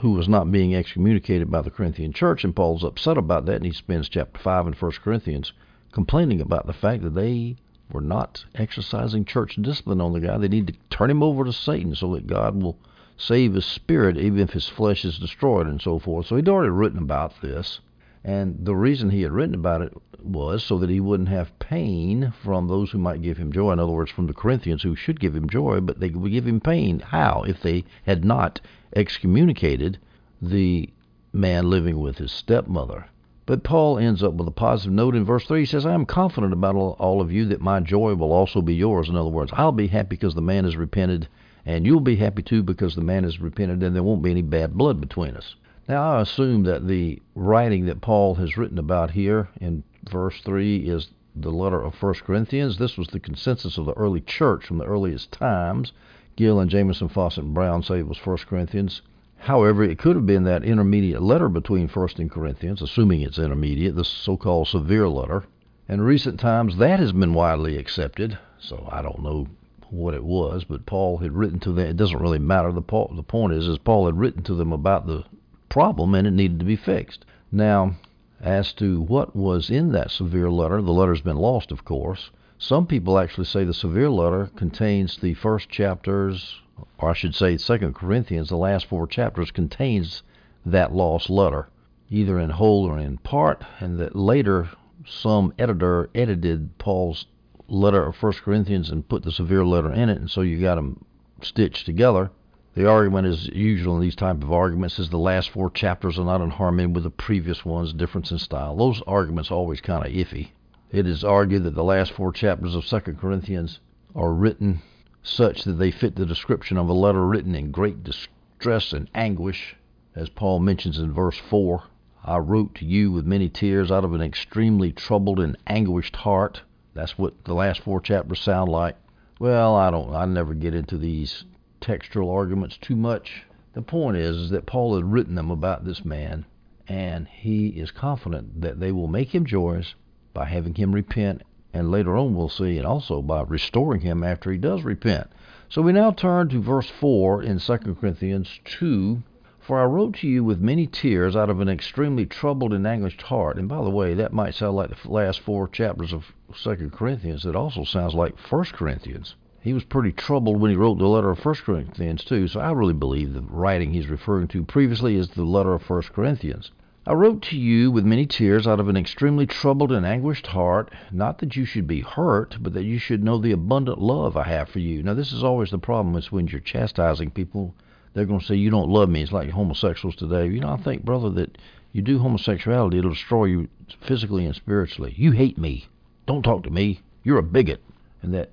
who 0.00 0.12
was 0.12 0.28
not 0.28 0.50
being 0.50 0.74
excommunicated 0.74 1.50
by 1.50 1.60
the 1.60 1.70
Corinthian 1.70 2.12
church, 2.12 2.44
and 2.44 2.56
Paul's 2.56 2.84
upset 2.84 3.18
about 3.18 3.46
that, 3.46 3.56
and 3.56 3.66
he 3.66 3.72
spends 3.72 4.08
chapter 4.08 4.38
5 4.38 4.68
in 4.68 4.72
1 4.72 4.92
Corinthians 5.02 5.52
complaining 5.92 6.40
about 6.40 6.66
the 6.66 6.72
fact 6.72 7.02
that 7.02 7.14
they 7.14 7.56
were 7.92 8.00
not 8.00 8.44
exercising 8.54 9.24
church 9.24 9.56
discipline 9.56 10.00
on 10.00 10.12
the 10.12 10.20
guy. 10.20 10.38
They 10.38 10.48
need 10.48 10.68
to 10.68 10.74
turn 10.88 11.10
him 11.10 11.22
over 11.22 11.44
to 11.44 11.52
Satan 11.52 11.94
so 11.94 12.14
that 12.14 12.26
God 12.26 12.62
will 12.62 12.78
save 13.16 13.54
his 13.54 13.66
spirit 13.66 14.16
even 14.16 14.40
if 14.40 14.50
his 14.50 14.68
flesh 14.68 15.04
is 15.04 15.18
destroyed 15.18 15.66
and 15.66 15.80
so 15.80 15.98
forth. 15.98 16.26
So 16.26 16.36
he'd 16.36 16.48
already 16.48 16.70
written 16.70 16.98
about 16.98 17.40
this. 17.42 17.80
And 18.24 18.64
the 18.64 18.76
reason 18.76 19.10
he 19.10 19.22
had 19.22 19.32
written 19.32 19.54
about 19.54 19.82
it 19.82 19.92
was 20.22 20.62
so 20.62 20.78
that 20.78 20.90
he 20.90 21.00
wouldn't 21.00 21.28
have 21.28 21.58
pain 21.58 22.32
from 22.42 22.68
those 22.68 22.90
who 22.92 22.98
might 22.98 23.22
give 23.22 23.36
him 23.36 23.50
joy. 23.52 23.72
In 23.72 23.80
other 23.80 23.90
words, 23.90 24.12
from 24.12 24.28
the 24.28 24.34
Corinthians 24.34 24.82
who 24.82 24.94
should 24.94 25.18
give 25.18 25.34
him 25.34 25.48
joy, 25.48 25.80
but 25.80 25.98
they 25.98 26.10
would 26.10 26.30
give 26.30 26.46
him 26.46 26.60
pain. 26.60 27.00
How? 27.00 27.42
If 27.46 27.60
they 27.60 27.84
had 28.04 28.24
not 28.24 28.60
excommunicated 28.94 29.98
the 30.40 30.88
man 31.32 31.68
living 31.68 31.98
with 31.98 32.18
his 32.18 32.30
stepmother. 32.30 33.06
But 33.44 33.64
Paul 33.64 33.98
ends 33.98 34.22
up 34.22 34.34
with 34.34 34.46
a 34.46 34.52
positive 34.52 34.92
note 34.92 35.16
in 35.16 35.24
verse 35.24 35.44
3. 35.46 35.60
He 35.60 35.66
says, 35.66 35.84
I 35.84 35.94
am 35.94 36.06
confident 36.06 36.52
about 36.52 36.76
all 36.76 37.20
of 37.20 37.32
you 37.32 37.44
that 37.46 37.60
my 37.60 37.80
joy 37.80 38.14
will 38.14 38.32
also 38.32 38.62
be 38.62 38.74
yours. 38.74 39.08
In 39.08 39.16
other 39.16 39.30
words, 39.30 39.50
I'll 39.54 39.72
be 39.72 39.88
happy 39.88 40.10
because 40.10 40.36
the 40.36 40.40
man 40.40 40.62
has 40.62 40.76
repented, 40.76 41.26
and 41.66 41.84
you'll 41.84 42.00
be 42.00 42.16
happy 42.16 42.42
too 42.42 42.62
because 42.62 42.94
the 42.94 43.02
man 43.02 43.24
has 43.24 43.40
repented, 43.40 43.82
and 43.82 43.96
there 43.96 44.04
won't 44.04 44.22
be 44.22 44.30
any 44.30 44.42
bad 44.42 44.74
blood 44.74 45.00
between 45.00 45.36
us. 45.36 45.56
Now, 45.88 46.16
I 46.16 46.20
assume 46.20 46.62
that 46.62 46.86
the 46.86 47.20
writing 47.34 47.86
that 47.86 48.00
Paul 48.00 48.36
has 48.36 48.56
written 48.56 48.78
about 48.78 49.10
here 49.10 49.48
in 49.60 49.82
verse 50.08 50.40
3 50.42 50.88
is 50.88 51.08
the 51.34 51.50
letter 51.50 51.82
of 51.82 52.00
1 52.00 52.14
Corinthians. 52.24 52.78
This 52.78 52.96
was 52.96 53.08
the 53.08 53.18
consensus 53.18 53.78
of 53.78 53.86
the 53.86 53.92
early 53.94 54.20
church 54.20 54.64
from 54.64 54.78
the 54.78 54.84
earliest 54.84 55.32
times. 55.32 55.92
Gill 56.36 56.60
and 56.60 56.70
Jamieson, 56.70 57.08
Fausset, 57.08 57.38
and 57.38 57.52
Brown 57.52 57.82
say 57.82 57.98
it 57.98 58.06
was 58.06 58.24
1 58.24 58.38
Corinthians. 58.48 59.02
However, 59.38 59.82
it 59.82 59.98
could 59.98 60.14
have 60.14 60.24
been 60.24 60.44
that 60.44 60.62
intermediate 60.62 61.20
letter 61.20 61.48
between 61.48 61.88
1st 61.88 62.20
and 62.20 62.30
Corinthians, 62.30 62.80
assuming 62.80 63.22
it's 63.22 63.40
intermediate, 63.40 63.96
the 63.96 64.04
so-called 64.04 64.68
severe 64.68 65.08
letter. 65.08 65.42
In 65.88 66.00
recent 66.00 66.38
times, 66.38 66.76
that 66.76 67.00
has 67.00 67.10
been 67.10 67.34
widely 67.34 67.76
accepted, 67.76 68.38
so 68.60 68.88
I 68.88 69.02
don't 69.02 69.20
know 69.20 69.48
what 69.90 70.14
it 70.14 70.22
was, 70.22 70.62
but 70.62 70.86
Paul 70.86 71.18
had 71.18 71.32
written 71.32 71.58
to 71.60 71.72
them. 71.72 71.88
It 71.88 71.96
doesn't 71.96 72.20
really 72.22 72.38
matter. 72.38 72.70
The, 72.70 72.82
the 72.82 73.24
point 73.24 73.54
is, 73.54 73.66
is 73.66 73.78
Paul 73.78 74.06
had 74.06 74.16
written 74.16 74.44
to 74.44 74.54
them 74.54 74.72
about 74.72 75.08
the 75.08 75.24
problem 75.72 76.14
and 76.14 76.26
it 76.26 76.32
needed 76.32 76.58
to 76.58 76.66
be 76.66 76.76
fixed. 76.76 77.24
Now, 77.50 77.94
as 78.42 78.74
to 78.74 79.00
what 79.00 79.34
was 79.34 79.70
in 79.70 79.92
that 79.92 80.10
severe 80.10 80.50
letter, 80.50 80.82
the 80.82 80.92
letter's 80.92 81.22
been 81.22 81.38
lost, 81.38 81.72
of 81.72 81.82
course. 81.82 82.30
Some 82.58 82.86
people 82.86 83.18
actually 83.18 83.46
say 83.46 83.64
the 83.64 83.72
severe 83.72 84.10
letter 84.10 84.50
contains 84.54 85.16
the 85.16 85.32
first 85.32 85.70
chapters, 85.70 86.60
or 86.98 87.08
I 87.08 87.14
should 87.14 87.34
say, 87.34 87.56
Second 87.56 87.94
Corinthians, 87.94 88.50
the 88.50 88.56
last 88.58 88.84
four 88.84 89.06
chapters 89.06 89.50
contains 89.50 90.22
that 90.66 90.94
lost 90.94 91.30
letter, 91.30 91.70
either 92.10 92.38
in 92.38 92.50
whole 92.50 92.84
or 92.84 92.98
in 92.98 93.16
part, 93.16 93.64
and 93.80 93.98
that 93.98 94.14
later 94.14 94.68
some 95.06 95.54
editor 95.58 96.10
edited 96.14 96.76
Paul's 96.76 97.24
letter 97.66 98.04
of 98.04 98.14
First 98.14 98.42
Corinthians 98.42 98.90
and 98.90 99.08
put 99.08 99.22
the 99.22 99.32
severe 99.32 99.64
letter 99.64 99.90
in 99.90 100.10
it, 100.10 100.18
and 100.18 100.30
so 100.30 100.42
you 100.42 100.60
got 100.60 100.74
them 100.74 101.02
stitched 101.40 101.86
together. 101.86 102.30
The 102.74 102.88
argument 102.88 103.26
is 103.26 103.48
usual 103.48 103.96
in 103.96 104.00
these 104.00 104.16
type 104.16 104.42
of 104.42 104.50
arguments 104.50 104.98
is 104.98 105.10
the 105.10 105.18
last 105.18 105.50
four 105.50 105.68
chapters 105.70 106.18
are 106.18 106.24
not 106.24 106.40
in 106.40 106.48
harmony 106.48 106.86
with 106.86 107.02
the 107.02 107.10
previous 107.10 107.66
ones, 107.66 107.92
difference 107.92 108.30
in 108.30 108.38
style. 108.38 108.74
Those 108.74 109.02
arguments 109.02 109.50
are 109.50 109.56
always 109.56 109.82
kind 109.82 110.06
of 110.06 110.10
iffy. 110.10 110.52
It 110.90 111.06
is 111.06 111.22
argued 111.22 111.64
that 111.64 111.74
the 111.74 111.84
last 111.84 112.12
four 112.12 112.32
chapters 112.32 112.74
of 112.74 112.86
Second 112.86 113.18
Corinthians 113.18 113.80
are 114.14 114.32
written 114.32 114.80
such 115.22 115.64
that 115.64 115.74
they 115.74 115.90
fit 115.90 116.16
the 116.16 116.24
description 116.24 116.78
of 116.78 116.88
a 116.88 116.94
letter 116.94 117.26
written 117.26 117.54
in 117.54 117.72
great 117.72 118.02
distress 118.02 118.94
and 118.94 119.10
anguish, 119.14 119.76
as 120.16 120.30
Paul 120.30 120.58
mentions 120.58 120.98
in 120.98 121.12
verse 121.12 121.36
4. 121.36 121.82
I 122.24 122.38
wrote 122.38 122.74
to 122.76 122.86
you 122.86 123.12
with 123.12 123.26
many 123.26 123.50
tears 123.50 123.92
out 123.92 124.04
of 124.04 124.14
an 124.14 124.22
extremely 124.22 124.92
troubled 124.92 125.40
and 125.40 125.58
anguished 125.66 126.16
heart. 126.16 126.62
That's 126.94 127.18
what 127.18 127.44
the 127.44 127.54
last 127.54 127.80
four 127.80 128.00
chapters 128.00 128.40
sound 128.40 128.70
like. 128.70 128.96
Well, 129.38 129.76
I 129.76 129.90
don't 129.90 130.14
I 130.14 130.24
never 130.24 130.54
get 130.54 130.74
into 130.74 130.96
these 130.96 131.44
textual 131.82 132.30
arguments 132.30 132.78
too 132.78 132.96
much. 132.96 133.44
The 133.74 133.82
point 133.82 134.16
is, 134.16 134.36
is 134.36 134.50
that 134.50 134.64
Paul 134.66 134.96
had 134.96 135.12
written 135.12 135.34
them 135.34 135.50
about 135.50 135.84
this 135.84 136.04
man 136.04 136.46
and 136.88 137.28
he 137.28 137.68
is 137.68 137.90
confident 137.90 138.60
that 138.60 138.80
they 138.80 138.92
will 138.92 139.06
make 139.06 139.34
him 139.34 139.46
joyous 139.46 139.94
by 140.34 140.44
having 140.46 140.74
him 140.74 140.92
repent, 140.92 141.42
and 141.72 141.90
later 141.90 142.16
on 142.16 142.34
we'll 142.34 142.48
see, 142.48 142.76
and 142.76 142.86
also 142.86 143.22
by 143.22 143.42
restoring 143.42 144.00
him 144.00 144.22
after 144.22 144.50
he 144.50 144.58
does 144.58 144.82
repent. 144.82 145.28
So 145.68 145.80
we 145.80 145.92
now 145.92 146.10
turn 146.10 146.48
to 146.50 146.60
verse 146.60 146.90
4 146.90 147.42
in 147.42 147.58
2 147.58 147.78
Corinthians 148.00 148.60
2. 148.64 149.22
For 149.60 149.78
I 149.78 149.84
wrote 149.84 150.16
to 150.16 150.28
you 150.28 150.42
with 150.42 150.60
many 150.60 150.88
tears 150.88 151.36
out 151.36 151.48
of 151.48 151.60
an 151.60 151.68
extremely 151.68 152.26
troubled 152.26 152.72
and 152.72 152.86
anguished 152.86 153.22
heart. 153.22 153.56
And 153.56 153.68
by 153.68 153.82
the 153.82 153.90
way, 153.90 154.12
that 154.14 154.32
might 154.32 154.54
sound 154.54 154.76
like 154.76 154.90
the 154.90 155.10
last 155.10 155.40
four 155.40 155.68
chapters 155.68 156.12
of 156.12 156.32
2 156.62 156.90
Corinthians. 156.92 157.46
It 157.46 157.54
also 157.54 157.84
sounds 157.84 158.12
like 158.12 158.36
1 158.38 158.64
Corinthians. 158.72 159.36
He 159.62 159.72
was 159.72 159.84
pretty 159.84 160.12
troubled 160.12 160.60
when 160.60 160.70
he 160.70 160.76
wrote 160.76 160.98
the 160.98 161.06
letter 161.06 161.30
of 161.30 161.44
1 161.44 161.54
Corinthians 161.64 162.24
too, 162.24 162.48
so 162.48 162.60
I 162.60 162.72
really 162.72 162.92
believe 162.92 163.32
the 163.32 163.42
writing 163.42 163.92
he's 163.92 164.08
referring 164.08 164.48
to 164.48 164.64
previously 164.64 165.16
is 165.16 165.30
the 165.30 165.44
letter 165.44 165.72
of 165.72 165.88
1 165.88 166.02
Corinthians. 166.12 166.72
I 167.06 167.14
wrote 167.14 167.42
to 167.42 167.56
you 167.56 167.90
with 167.90 168.04
many 168.04 168.26
tears 168.26 168.66
out 168.66 168.80
of 168.80 168.88
an 168.88 168.96
extremely 168.96 169.46
troubled 169.46 169.92
and 169.92 170.04
anguished 170.04 170.48
heart, 170.48 170.92
not 171.10 171.38
that 171.38 171.56
you 171.56 171.64
should 171.64 171.86
be 171.86 172.00
hurt, 172.00 172.56
but 172.60 172.74
that 172.74 172.84
you 172.84 172.98
should 172.98 173.22
know 173.22 173.38
the 173.38 173.52
abundant 173.52 174.00
love 174.00 174.36
I 174.36 174.44
have 174.44 174.68
for 174.68 174.80
you. 174.80 175.02
Now, 175.02 175.14
this 175.14 175.32
is 175.32 175.42
always 175.42 175.70
the 175.70 175.78
problem 175.78 176.16
is 176.16 176.30
when 176.30 176.48
you're 176.48 176.60
chastising 176.60 177.30
people 177.30 177.74
they're 178.14 178.26
going 178.26 178.40
to 178.40 178.46
say 178.46 178.54
you 178.54 178.70
don't 178.70 178.90
love 178.90 179.08
me. 179.08 179.22
It's 179.22 179.32
like 179.32 179.50
homosexuals 179.50 180.16
today. 180.16 180.46
You 180.46 180.60
know, 180.60 180.70
I 180.70 180.76
think, 180.76 181.04
brother, 181.04 181.30
that 181.30 181.56
you 181.92 182.02
do 182.02 182.18
homosexuality, 182.18 182.98
it'll 182.98 183.10
destroy 183.10 183.46
you 183.46 183.68
physically 184.00 184.44
and 184.44 184.54
spiritually. 184.54 185.14
You 185.16 185.32
hate 185.32 185.56
me. 185.56 185.86
Don't 186.26 186.42
talk 186.42 186.64
to 186.64 186.70
me. 186.70 187.00
You're 187.22 187.38
a 187.38 187.42
bigot. 187.42 187.82
And 188.20 188.34
that 188.34 188.50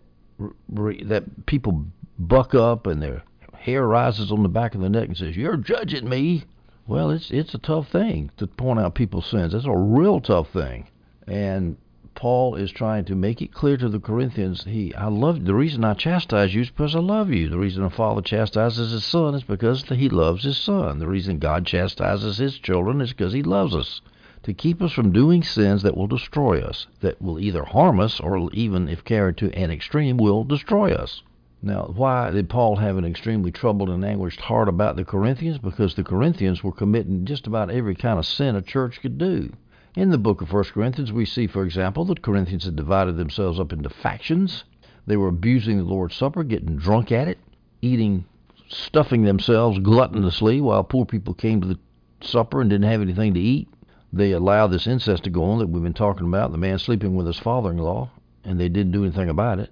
that 0.69 1.46
people 1.46 1.86
buck 2.17 2.55
up 2.55 2.88
and 2.88 3.01
their 3.01 3.24
hair 3.53 3.86
rises 3.86 4.31
on 4.31 4.43
the 4.43 4.50
back 4.50 4.75
of 4.75 4.81
the 4.81 4.89
neck 4.89 5.08
and 5.08 5.17
says, 5.17 5.36
"You're 5.36 5.58
judging 5.58 6.08
me." 6.08 6.46
Well, 6.88 7.12
it's 7.12 7.29
it's 7.31 7.53
a 7.53 7.60
tough 7.60 7.89
thing 7.89 8.31
to 8.38 8.48
point 8.48 8.79
out 8.79 8.96
people's 8.96 9.25
sins. 9.27 9.53
That's 9.53 9.65
a 9.65 9.77
real 9.77 10.19
tough 10.19 10.50
thing. 10.50 10.88
And 11.27 11.77
Paul 12.15 12.55
is 12.55 12.72
trying 12.72 13.05
to 13.05 13.15
make 13.15 13.41
it 13.41 13.53
clear 13.53 13.77
to 13.77 13.88
the 13.88 14.00
Corinthians, 14.00 14.65
he 14.65 14.93
I 14.96 15.08
love 15.08 15.46
the 15.46 15.53
reason 15.53 15.86
I 15.86 15.93
chastise 15.93 16.53
you 16.53 16.63
is 16.63 16.69
because 16.69 16.93
I 16.93 17.00
love 17.00 17.29
you. 17.29 17.48
The 17.48 17.58
reason 17.58 17.84
a 17.84 17.89
father 17.89 18.22
chastises 18.22 18.91
his 18.91 19.05
son 19.05 19.36
is 19.36 19.43
because 19.43 19.84
he 19.84 20.10
loves 20.10 20.43
his 20.43 20.58
son. 20.58 21.00
The 21.00 21.08
reason 21.08 21.39
God 21.39 21.65
chastises 21.65 22.38
his 22.38 22.58
children 22.60 23.00
is 23.00 23.12
because 23.13 23.31
he 23.31 23.41
loves 23.41 23.74
us. 23.74 24.01
To 24.43 24.53
keep 24.53 24.81
us 24.81 24.93
from 24.93 25.12
doing 25.12 25.43
sins 25.43 25.84
that 25.84 25.98
will 25.98 26.08
destroy 26.08 26.62
us, 26.62 26.88
that 27.01 27.22
will 27.22 27.39
either 27.39 27.63
harm 27.63 28.00
us 28.00 28.19
or 28.19 28.50
even 28.53 28.88
if 28.88 29.03
carried 29.03 29.38
to 29.38 29.53
an 29.53 29.69
extreme 29.69 30.15
will 30.17 30.43
destroy 30.46 30.93
us. 30.93 31.22
Now, 31.62 31.91
why 31.93 32.31
did 32.31 32.48
Paul 32.48 32.77
have 32.77 32.96
an 32.96 33.03
extremely 33.03 33.51
troubled 33.51 33.89
and 33.89 34.05
anguished 34.05 34.39
heart 34.39 34.69
about 34.69 34.96
the 34.96 35.03
Corinthians? 35.03 35.58
Because 35.58 35.93
the 35.93 36.05
Corinthians 36.05 36.63
were 36.63 36.72
committing 36.72 37.25
just 37.25 37.48
about 37.48 37.69
every 37.69 37.96
kind 37.96 38.17
of 38.17 38.25
sin 38.25 38.55
a 38.55 38.62
church 38.62 39.01
could 39.01 39.17
do. 39.17 39.51
In 39.96 40.10
the 40.10 40.17
book 40.17 40.41
of 40.41 40.53
1 40.53 40.63
Corinthians, 40.65 41.12
we 41.12 41.25
see, 41.25 41.46
for 41.46 41.65
example, 41.65 42.05
that 42.05 42.22
Corinthians 42.22 42.63
had 42.63 42.77
divided 42.77 43.17
themselves 43.17 43.60
up 43.60 43.74
into 43.74 43.89
factions. 43.89 44.63
They 45.05 45.17
were 45.17 45.27
abusing 45.27 45.77
the 45.79 45.84
Lord's 45.84 46.15
Supper, 46.15 46.46
getting 46.46 46.77
drunk 46.77 47.12
at 47.12 47.27
it, 47.27 47.39
eating, 47.81 48.24
stuffing 48.69 49.24
themselves 49.24 49.79
gluttonously 49.79 50.62
while 50.62 50.86
poor 50.86 51.05
people 51.05 51.34
came 51.34 51.60
to 51.60 51.67
the 51.67 51.79
supper 52.22 52.62
and 52.62 52.69
didn't 52.69 52.89
have 52.89 53.01
anything 53.01 53.34
to 53.34 53.39
eat. 53.41 53.67
They 54.11 54.31
allowed 54.31 54.67
this 54.67 54.87
incest 54.87 55.23
to 55.25 55.29
go 55.29 55.43
on 55.43 55.59
that 55.59 55.67
we've 55.67 55.83
been 55.83 55.93
talking 55.93 56.27
about, 56.27 56.51
the 56.51 56.57
man 56.57 56.79
sleeping 56.79 57.15
with 57.15 57.27
his 57.27 57.37
father 57.37 57.69
in 57.69 57.77
law, 57.77 58.09
and 58.43 58.59
they 58.59 58.69
didn't 58.69 58.91
do 58.91 59.03
anything 59.03 59.29
about 59.29 59.59
it. 59.59 59.71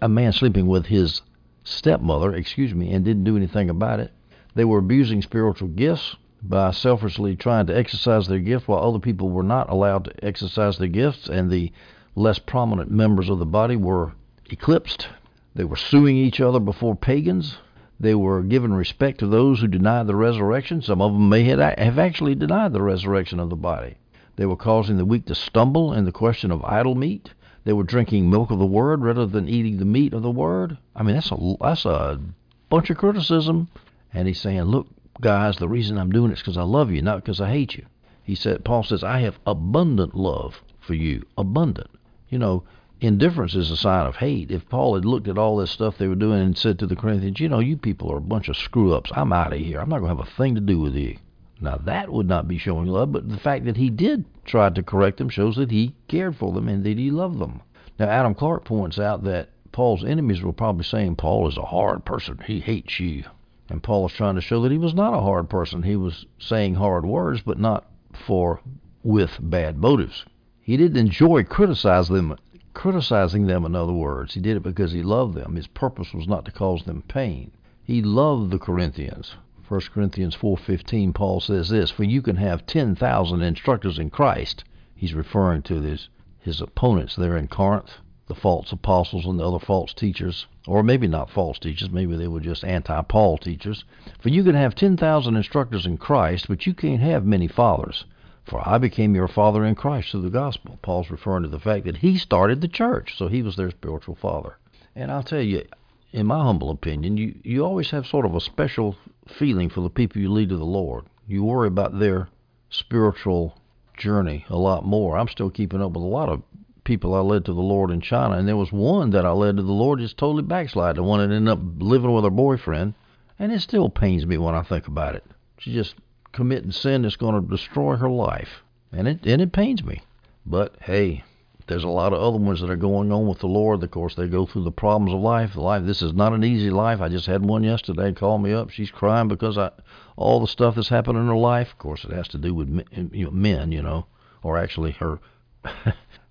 A 0.00 0.08
man 0.08 0.32
sleeping 0.32 0.66
with 0.66 0.86
his 0.86 1.20
stepmother, 1.62 2.34
excuse 2.34 2.74
me, 2.74 2.92
and 2.92 3.04
didn't 3.04 3.24
do 3.24 3.36
anything 3.36 3.68
about 3.68 4.00
it. 4.00 4.12
They 4.54 4.64
were 4.64 4.78
abusing 4.78 5.20
spiritual 5.20 5.68
gifts 5.68 6.16
by 6.42 6.70
selfishly 6.70 7.36
trying 7.36 7.66
to 7.66 7.76
exercise 7.76 8.28
their 8.28 8.38
gift 8.38 8.68
while 8.68 8.82
other 8.82 8.98
people 8.98 9.28
were 9.28 9.42
not 9.42 9.68
allowed 9.68 10.04
to 10.04 10.24
exercise 10.24 10.78
their 10.78 10.88
gifts, 10.88 11.28
and 11.28 11.50
the 11.50 11.72
less 12.14 12.38
prominent 12.38 12.90
members 12.90 13.28
of 13.28 13.38
the 13.38 13.44
body 13.44 13.76
were 13.76 14.12
eclipsed. 14.48 15.08
They 15.54 15.64
were 15.64 15.76
suing 15.76 16.16
each 16.16 16.40
other 16.40 16.60
before 16.60 16.96
pagans. 16.96 17.58
They 17.98 18.14
were 18.14 18.42
giving 18.42 18.74
respect 18.74 19.20
to 19.20 19.26
those 19.26 19.60
who 19.60 19.68
denied 19.68 20.06
the 20.06 20.16
resurrection. 20.16 20.82
Some 20.82 21.00
of 21.00 21.12
them 21.12 21.28
may 21.28 21.44
have 21.44 21.60
actually 21.98 22.34
denied 22.34 22.72
the 22.72 22.82
resurrection 22.82 23.40
of 23.40 23.50
the 23.50 23.56
body. 23.56 23.96
They 24.36 24.44
were 24.44 24.56
causing 24.56 24.98
the 24.98 25.06
weak 25.06 25.24
to 25.26 25.34
stumble 25.34 25.94
in 25.94 26.04
the 26.04 26.12
question 26.12 26.50
of 26.50 26.62
idol 26.64 26.94
meat. 26.94 27.32
They 27.64 27.72
were 27.72 27.84
drinking 27.84 28.28
milk 28.28 28.50
of 28.50 28.58
the 28.58 28.66
word 28.66 29.02
rather 29.02 29.26
than 29.26 29.48
eating 29.48 29.78
the 29.78 29.84
meat 29.84 30.12
of 30.12 30.22
the 30.22 30.30
word. 30.30 30.76
I 30.94 31.02
mean, 31.02 31.14
that's 31.14 31.32
a 31.32 31.56
that's 31.60 31.84
a 31.86 32.20
bunch 32.68 32.90
of 32.90 32.98
criticism. 32.98 33.68
And 34.12 34.28
he's 34.28 34.40
saying, 34.40 34.62
look, 34.62 34.88
guys, 35.20 35.56
the 35.56 35.68
reason 35.68 35.98
I'm 35.98 36.10
doing 36.10 36.30
it 36.30 36.34
is 36.34 36.40
because 36.40 36.58
I 36.58 36.62
love 36.62 36.90
you, 36.90 37.02
not 37.02 37.22
because 37.22 37.40
I 37.40 37.50
hate 37.50 37.74
you. 37.74 37.86
He 38.22 38.34
said, 38.34 38.64
Paul 38.64 38.82
says, 38.82 39.02
I 39.02 39.20
have 39.20 39.38
abundant 39.46 40.14
love 40.14 40.62
for 40.80 40.94
you. 40.94 41.24
Abundant. 41.38 41.90
You 42.28 42.38
know, 42.38 42.64
indifference 43.06 43.54
is 43.54 43.70
a 43.70 43.76
sign 43.76 44.06
of 44.06 44.16
hate. 44.16 44.50
If 44.50 44.68
Paul 44.68 44.94
had 44.94 45.04
looked 45.04 45.28
at 45.28 45.38
all 45.38 45.56
this 45.56 45.70
stuff 45.70 45.96
they 45.96 46.08
were 46.08 46.14
doing 46.14 46.40
and 46.40 46.58
said 46.58 46.78
to 46.78 46.86
the 46.86 46.96
Corinthians, 46.96 47.40
you 47.40 47.48
know, 47.48 47.60
you 47.60 47.76
people 47.76 48.12
are 48.12 48.18
a 48.18 48.20
bunch 48.20 48.48
of 48.48 48.56
screw 48.56 48.94
ups. 48.94 49.10
I'm 49.14 49.32
out 49.32 49.52
of 49.52 49.58
here. 49.58 49.80
I'm 49.80 49.88
not 49.88 50.00
going 50.00 50.10
to 50.10 50.16
have 50.16 50.26
a 50.26 50.36
thing 50.36 50.54
to 50.56 50.60
do 50.60 50.78
with 50.78 50.94
you. 50.94 51.16
Now, 51.60 51.76
that 51.84 52.12
would 52.12 52.28
not 52.28 52.46
be 52.46 52.58
showing 52.58 52.86
love, 52.86 53.12
but 53.12 53.28
the 53.28 53.38
fact 53.38 53.64
that 53.64 53.78
he 53.78 53.88
did 53.88 54.24
try 54.44 54.68
to 54.68 54.82
correct 54.82 55.16
them 55.18 55.30
shows 55.30 55.56
that 55.56 55.70
he 55.70 55.94
cared 56.06 56.36
for 56.36 56.52
them 56.52 56.68
and 56.68 56.84
that 56.84 56.98
he 56.98 57.10
loved 57.10 57.38
them. 57.38 57.62
Now, 57.98 58.08
Adam 58.08 58.34
Clarke 58.34 58.64
points 58.64 58.98
out 58.98 59.24
that 59.24 59.48
Paul's 59.72 60.04
enemies 60.04 60.42
were 60.42 60.52
probably 60.52 60.84
saying 60.84 61.16
Paul 61.16 61.48
is 61.48 61.56
a 61.56 61.62
hard 61.62 62.04
person. 62.04 62.40
He 62.46 62.60
hates 62.60 63.00
you. 63.00 63.24
And 63.68 63.82
Paul 63.82 64.04
was 64.04 64.12
trying 64.12 64.36
to 64.36 64.40
show 64.40 64.62
that 64.62 64.72
he 64.72 64.78
was 64.78 64.94
not 64.94 65.14
a 65.14 65.20
hard 65.20 65.48
person. 65.48 65.82
He 65.82 65.96
was 65.96 66.26
saying 66.38 66.74
hard 66.74 67.04
words, 67.04 67.42
but 67.42 67.58
not 67.58 67.86
for 68.12 68.60
with 69.02 69.38
bad 69.40 69.78
motives. 69.78 70.24
He 70.60 70.76
didn't 70.76 70.98
enjoy 70.98 71.44
criticizing 71.44 72.16
them, 72.16 72.36
criticizing 72.76 73.46
them. 73.46 73.64
In 73.64 73.74
other 73.74 73.94
words, 73.94 74.34
he 74.34 74.40
did 74.40 74.58
it 74.58 74.62
because 74.62 74.92
he 74.92 75.02
loved 75.02 75.34
them. 75.34 75.56
His 75.56 75.66
purpose 75.66 76.12
was 76.12 76.28
not 76.28 76.44
to 76.44 76.52
cause 76.52 76.84
them 76.84 77.02
pain. 77.08 77.50
He 77.82 78.02
loved 78.02 78.50
the 78.50 78.58
Corinthians. 78.58 79.34
1 79.66 79.80
Corinthians 79.92 80.36
4:15 80.36 81.14
Paul 81.14 81.40
says 81.40 81.70
this, 81.70 81.90
"For 81.90 82.04
you 82.04 82.20
can 82.20 82.36
have 82.36 82.66
10,000 82.66 83.40
instructors 83.40 83.98
in 83.98 84.10
Christ." 84.10 84.62
He's 84.94 85.14
referring 85.14 85.62
to 85.62 85.80
his 85.80 86.10
his 86.38 86.60
opponents 86.60 87.16
there 87.16 87.36
in 87.38 87.48
Corinth 87.48 87.98
the 88.26 88.34
false 88.34 88.72
apostles 88.72 89.24
and 89.24 89.40
the 89.40 89.48
other 89.48 89.58
false 89.58 89.94
teachers, 89.94 90.46
or 90.66 90.82
maybe 90.82 91.06
not 91.06 91.30
false 91.30 91.58
teachers, 91.58 91.90
maybe 91.90 92.14
they 92.16 92.28
were 92.28 92.40
just 92.40 92.64
anti 92.64 93.00
Paul 93.02 93.38
teachers. 93.38 93.84
For 94.18 94.28
you 94.28 94.44
can 94.44 94.54
have 94.54 94.74
10,000 94.74 95.34
instructors 95.34 95.86
in 95.86 95.96
Christ, 95.96 96.46
but 96.48 96.66
you 96.66 96.74
can't 96.74 97.00
have 97.00 97.24
many 97.24 97.46
fathers. 97.46 98.04
For 98.46 98.62
I 98.66 98.78
became 98.78 99.16
your 99.16 99.26
father 99.26 99.64
in 99.64 99.74
Christ 99.74 100.10
through 100.10 100.22
the 100.22 100.30
gospel. 100.30 100.78
Paul's 100.80 101.10
referring 101.10 101.42
to 101.42 101.48
the 101.48 101.58
fact 101.58 101.84
that 101.84 101.96
he 101.96 102.16
started 102.16 102.60
the 102.60 102.68
church, 102.68 103.16
so 103.18 103.26
he 103.26 103.42
was 103.42 103.56
their 103.56 103.70
spiritual 103.70 104.14
father. 104.14 104.56
And 104.94 105.10
I'll 105.10 105.24
tell 105.24 105.42
you, 105.42 105.64
in 106.12 106.26
my 106.26 106.42
humble 106.42 106.70
opinion, 106.70 107.16
you, 107.16 107.34
you 107.42 107.64
always 107.64 107.90
have 107.90 108.06
sort 108.06 108.24
of 108.24 108.36
a 108.36 108.40
special 108.40 108.96
feeling 109.26 109.68
for 109.68 109.80
the 109.80 109.90
people 109.90 110.22
you 110.22 110.30
lead 110.30 110.50
to 110.50 110.56
the 110.56 110.64
Lord. 110.64 111.06
You 111.26 111.42
worry 111.42 111.66
about 111.66 111.98
their 111.98 112.28
spiritual 112.70 113.58
journey 113.96 114.46
a 114.48 114.56
lot 114.56 114.84
more. 114.84 115.18
I'm 115.18 115.28
still 115.28 115.50
keeping 115.50 115.82
up 115.82 115.92
with 115.92 116.04
a 116.04 116.06
lot 116.06 116.28
of 116.28 116.42
people 116.84 117.14
I 117.14 117.20
led 117.20 117.44
to 117.46 117.52
the 117.52 117.60
Lord 117.60 117.90
in 117.90 118.00
China, 118.00 118.36
and 118.36 118.46
there 118.46 118.56
was 118.56 118.70
one 118.70 119.10
that 119.10 119.26
I 119.26 119.32
led 119.32 119.56
to 119.56 119.62
the 119.64 119.72
Lord 119.72 119.98
just 119.98 120.18
totally 120.18 120.44
backslide. 120.44 120.94
The 120.94 121.02
one 121.02 121.18
that 121.18 121.34
ended 121.34 121.52
up 121.52 121.58
living 121.78 122.12
with 122.12 122.22
her 122.22 122.30
boyfriend, 122.30 122.94
and 123.40 123.50
it 123.50 123.60
still 123.60 123.90
pains 123.90 124.24
me 124.24 124.38
when 124.38 124.54
I 124.54 124.62
think 124.62 124.86
about 124.86 125.16
it. 125.16 125.24
She 125.58 125.72
just 125.72 125.96
committing 126.36 126.70
sin 126.70 127.02
that's 127.02 127.16
going 127.16 127.34
to 127.34 127.48
destroy 127.48 127.96
her 127.96 128.08
life, 128.08 128.62
and 128.92 129.08
it 129.08 129.26
and 129.26 129.42
it 129.42 129.52
pains 129.52 129.82
me. 129.82 130.02
But 130.44 130.76
hey, 130.82 131.24
there's 131.66 131.84
a 131.84 131.88
lot 131.88 132.12
of 132.12 132.22
other 132.22 132.38
ones 132.38 132.60
that 132.60 132.70
are 132.70 132.76
going 132.76 133.10
on 133.10 133.26
with 133.26 133.40
the 133.40 133.48
Lord. 133.48 133.82
Of 133.82 133.90
course, 133.90 134.14
they 134.14 134.28
go 134.28 134.46
through 134.46 134.64
the 134.64 134.70
problems 134.70 135.12
of 135.12 135.20
life. 135.20 135.56
Life. 135.56 135.84
This 135.84 136.02
is 136.02 136.12
not 136.12 136.32
an 136.32 136.44
easy 136.44 136.70
life. 136.70 137.00
I 137.00 137.08
just 137.08 137.26
had 137.26 137.44
one 137.44 137.64
yesterday 137.64 138.12
call 138.12 138.38
me 138.38 138.52
up. 138.52 138.70
She's 138.70 138.90
crying 138.90 139.28
because 139.28 139.58
I 139.58 139.70
all 140.16 140.40
the 140.40 140.46
stuff 140.46 140.76
that's 140.76 140.88
happened 140.88 141.18
in 141.18 141.26
her 141.26 141.36
life. 141.36 141.72
Of 141.72 141.78
course, 141.78 142.04
it 142.04 142.12
has 142.12 142.28
to 142.28 142.38
do 142.38 142.54
with 142.54 142.68
men, 142.68 143.10
you 143.12 143.24
know, 143.24 143.32
men, 143.32 143.72
you 143.72 143.82
know, 143.82 144.06
or 144.42 144.56
actually 144.56 144.92
her 144.92 145.18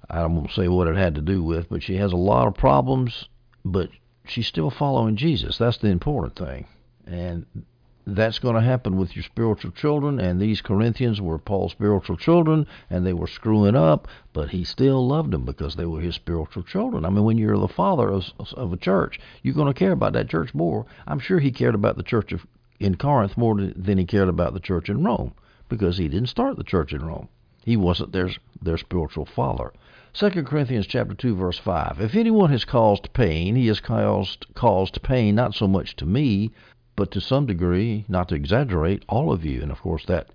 I 0.09 0.21
don't 0.21 0.35
want 0.35 0.51
say 0.51 0.67
what 0.67 0.87
it 0.87 0.95
had 0.95 1.15
to 1.15 1.21
do 1.21 1.43
with, 1.43 1.69
but 1.69 1.83
she 1.83 1.95
has 1.95 2.11
a 2.11 2.17
lot 2.17 2.47
of 2.47 2.53
problems, 2.53 3.27
but 3.63 3.89
she's 4.25 4.47
still 4.47 4.69
following 4.69 5.15
Jesus. 5.15 5.57
That's 5.57 5.77
the 5.77 5.87
important 5.87 6.35
thing. 6.35 6.67
And 7.05 7.45
that's 8.07 8.39
going 8.39 8.55
to 8.55 8.61
happen 8.61 8.97
with 8.97 9.15
your 9.15 9.23
spiritual 9.23 9.71
children. 9.71 10.19
And 10.19 10.39
these 10.39 10.61
Corinthians 10.61 11.19
were 11.19 11.37
Paul's 11.37 11.71
spiritual 11.71 12.17
children, 12.17 12.67
and 12.89 13.05
they 13.05 13.13
were 13.13 13.27
screwing 13.27 13.75
up, 13.75 14.07
but 14.33 14.49
he 14.49 14.63
still 14.63 15.05
loved 15.07 15.31
them 15.31 15.45
because 15.45 15.75
they 15.75 15.85
were 15.85 16.01
his 16.01 16.15
spiritual 16.15 16.63
children. 16.63 17.05
I 17.05 17.09
mean, 17.09 17.23
when 17.23 17.37
you're 17.37 17.57
the 17.57 17.67
father 17.67 18.09
of, 18.09 18.25
of 18.53 18.73
a 18.73 18.77
church, 18.77 19.19
you're 19.41 19.55
going 19.55 19.73
to 19.73 19.79
care 19.79 19.93
about 19.93 20.13
that 20.13 20.29
church 20.29 20.53
more. 20.53 20.85
I'm 21.07 21.19
sure 21.19 21.39
he 21.39 21.51
cared 21.51 21.75
about 21.75 21.97
the 21.97 22.03
church 22.03 22.31
of, 22.31 22.45
in 22.79 22.95
Corinth 22.95 23.37
more 23.37 23.59
than 23.59 23.97
he 23.97 24.05
cared 24.05 24.29
about 24.29 24.53
the 24.53 24.59
church 24.59 24.89
in 24.89 25.03
Rome 25.03 25.33
because 25.67 25.97
he 25.97 26.07
didn't 26.07 26.29
start 26.29 26.57
the 26.57 26.63
church 26.63 26.93
in 26.93 27.05
Rome. 27.05 27.27
He 27.63 27.75
wasn't 27.75 28.11
their 28.11 28.29
their 28.61 28.77
spiritual 28.77 29.25
father. 29.25 29.73
2 30.13 30.29
Corinthians 30.43 30.85
chapter 30.85 31.15
2 31.15 31.35
verse 31.35 31.57
5. 31.57 31.99
If 31.99 32.15
anyone 32.15 32.51
has 32.51 32.63
caused 32.63 33.11
pain, 33.13 33.55
he 33.55 33.67
has 33.67 33.79
caused 33.79 34.45
caused 34.53 35.01
pain 35.01 35.33
not 35.33 35.55
so 35.55 35.67
much 35.67 35.95
to 35.95 36.05
me, 36.05 36.51
but 36.95 37.11
to 37.11 37.21
some 37.21 37.45
degree, 37.45 38.05
not 38.07 38.29
to 38.29 38.35
exaggerate, 38.35 39.03
all 39.09 39.31
of 39.31 39.43
you. 39.43 39.61
And 39.61 39.71
of 39.71 39.81
course 39.81 40.05
that 40.05 40.29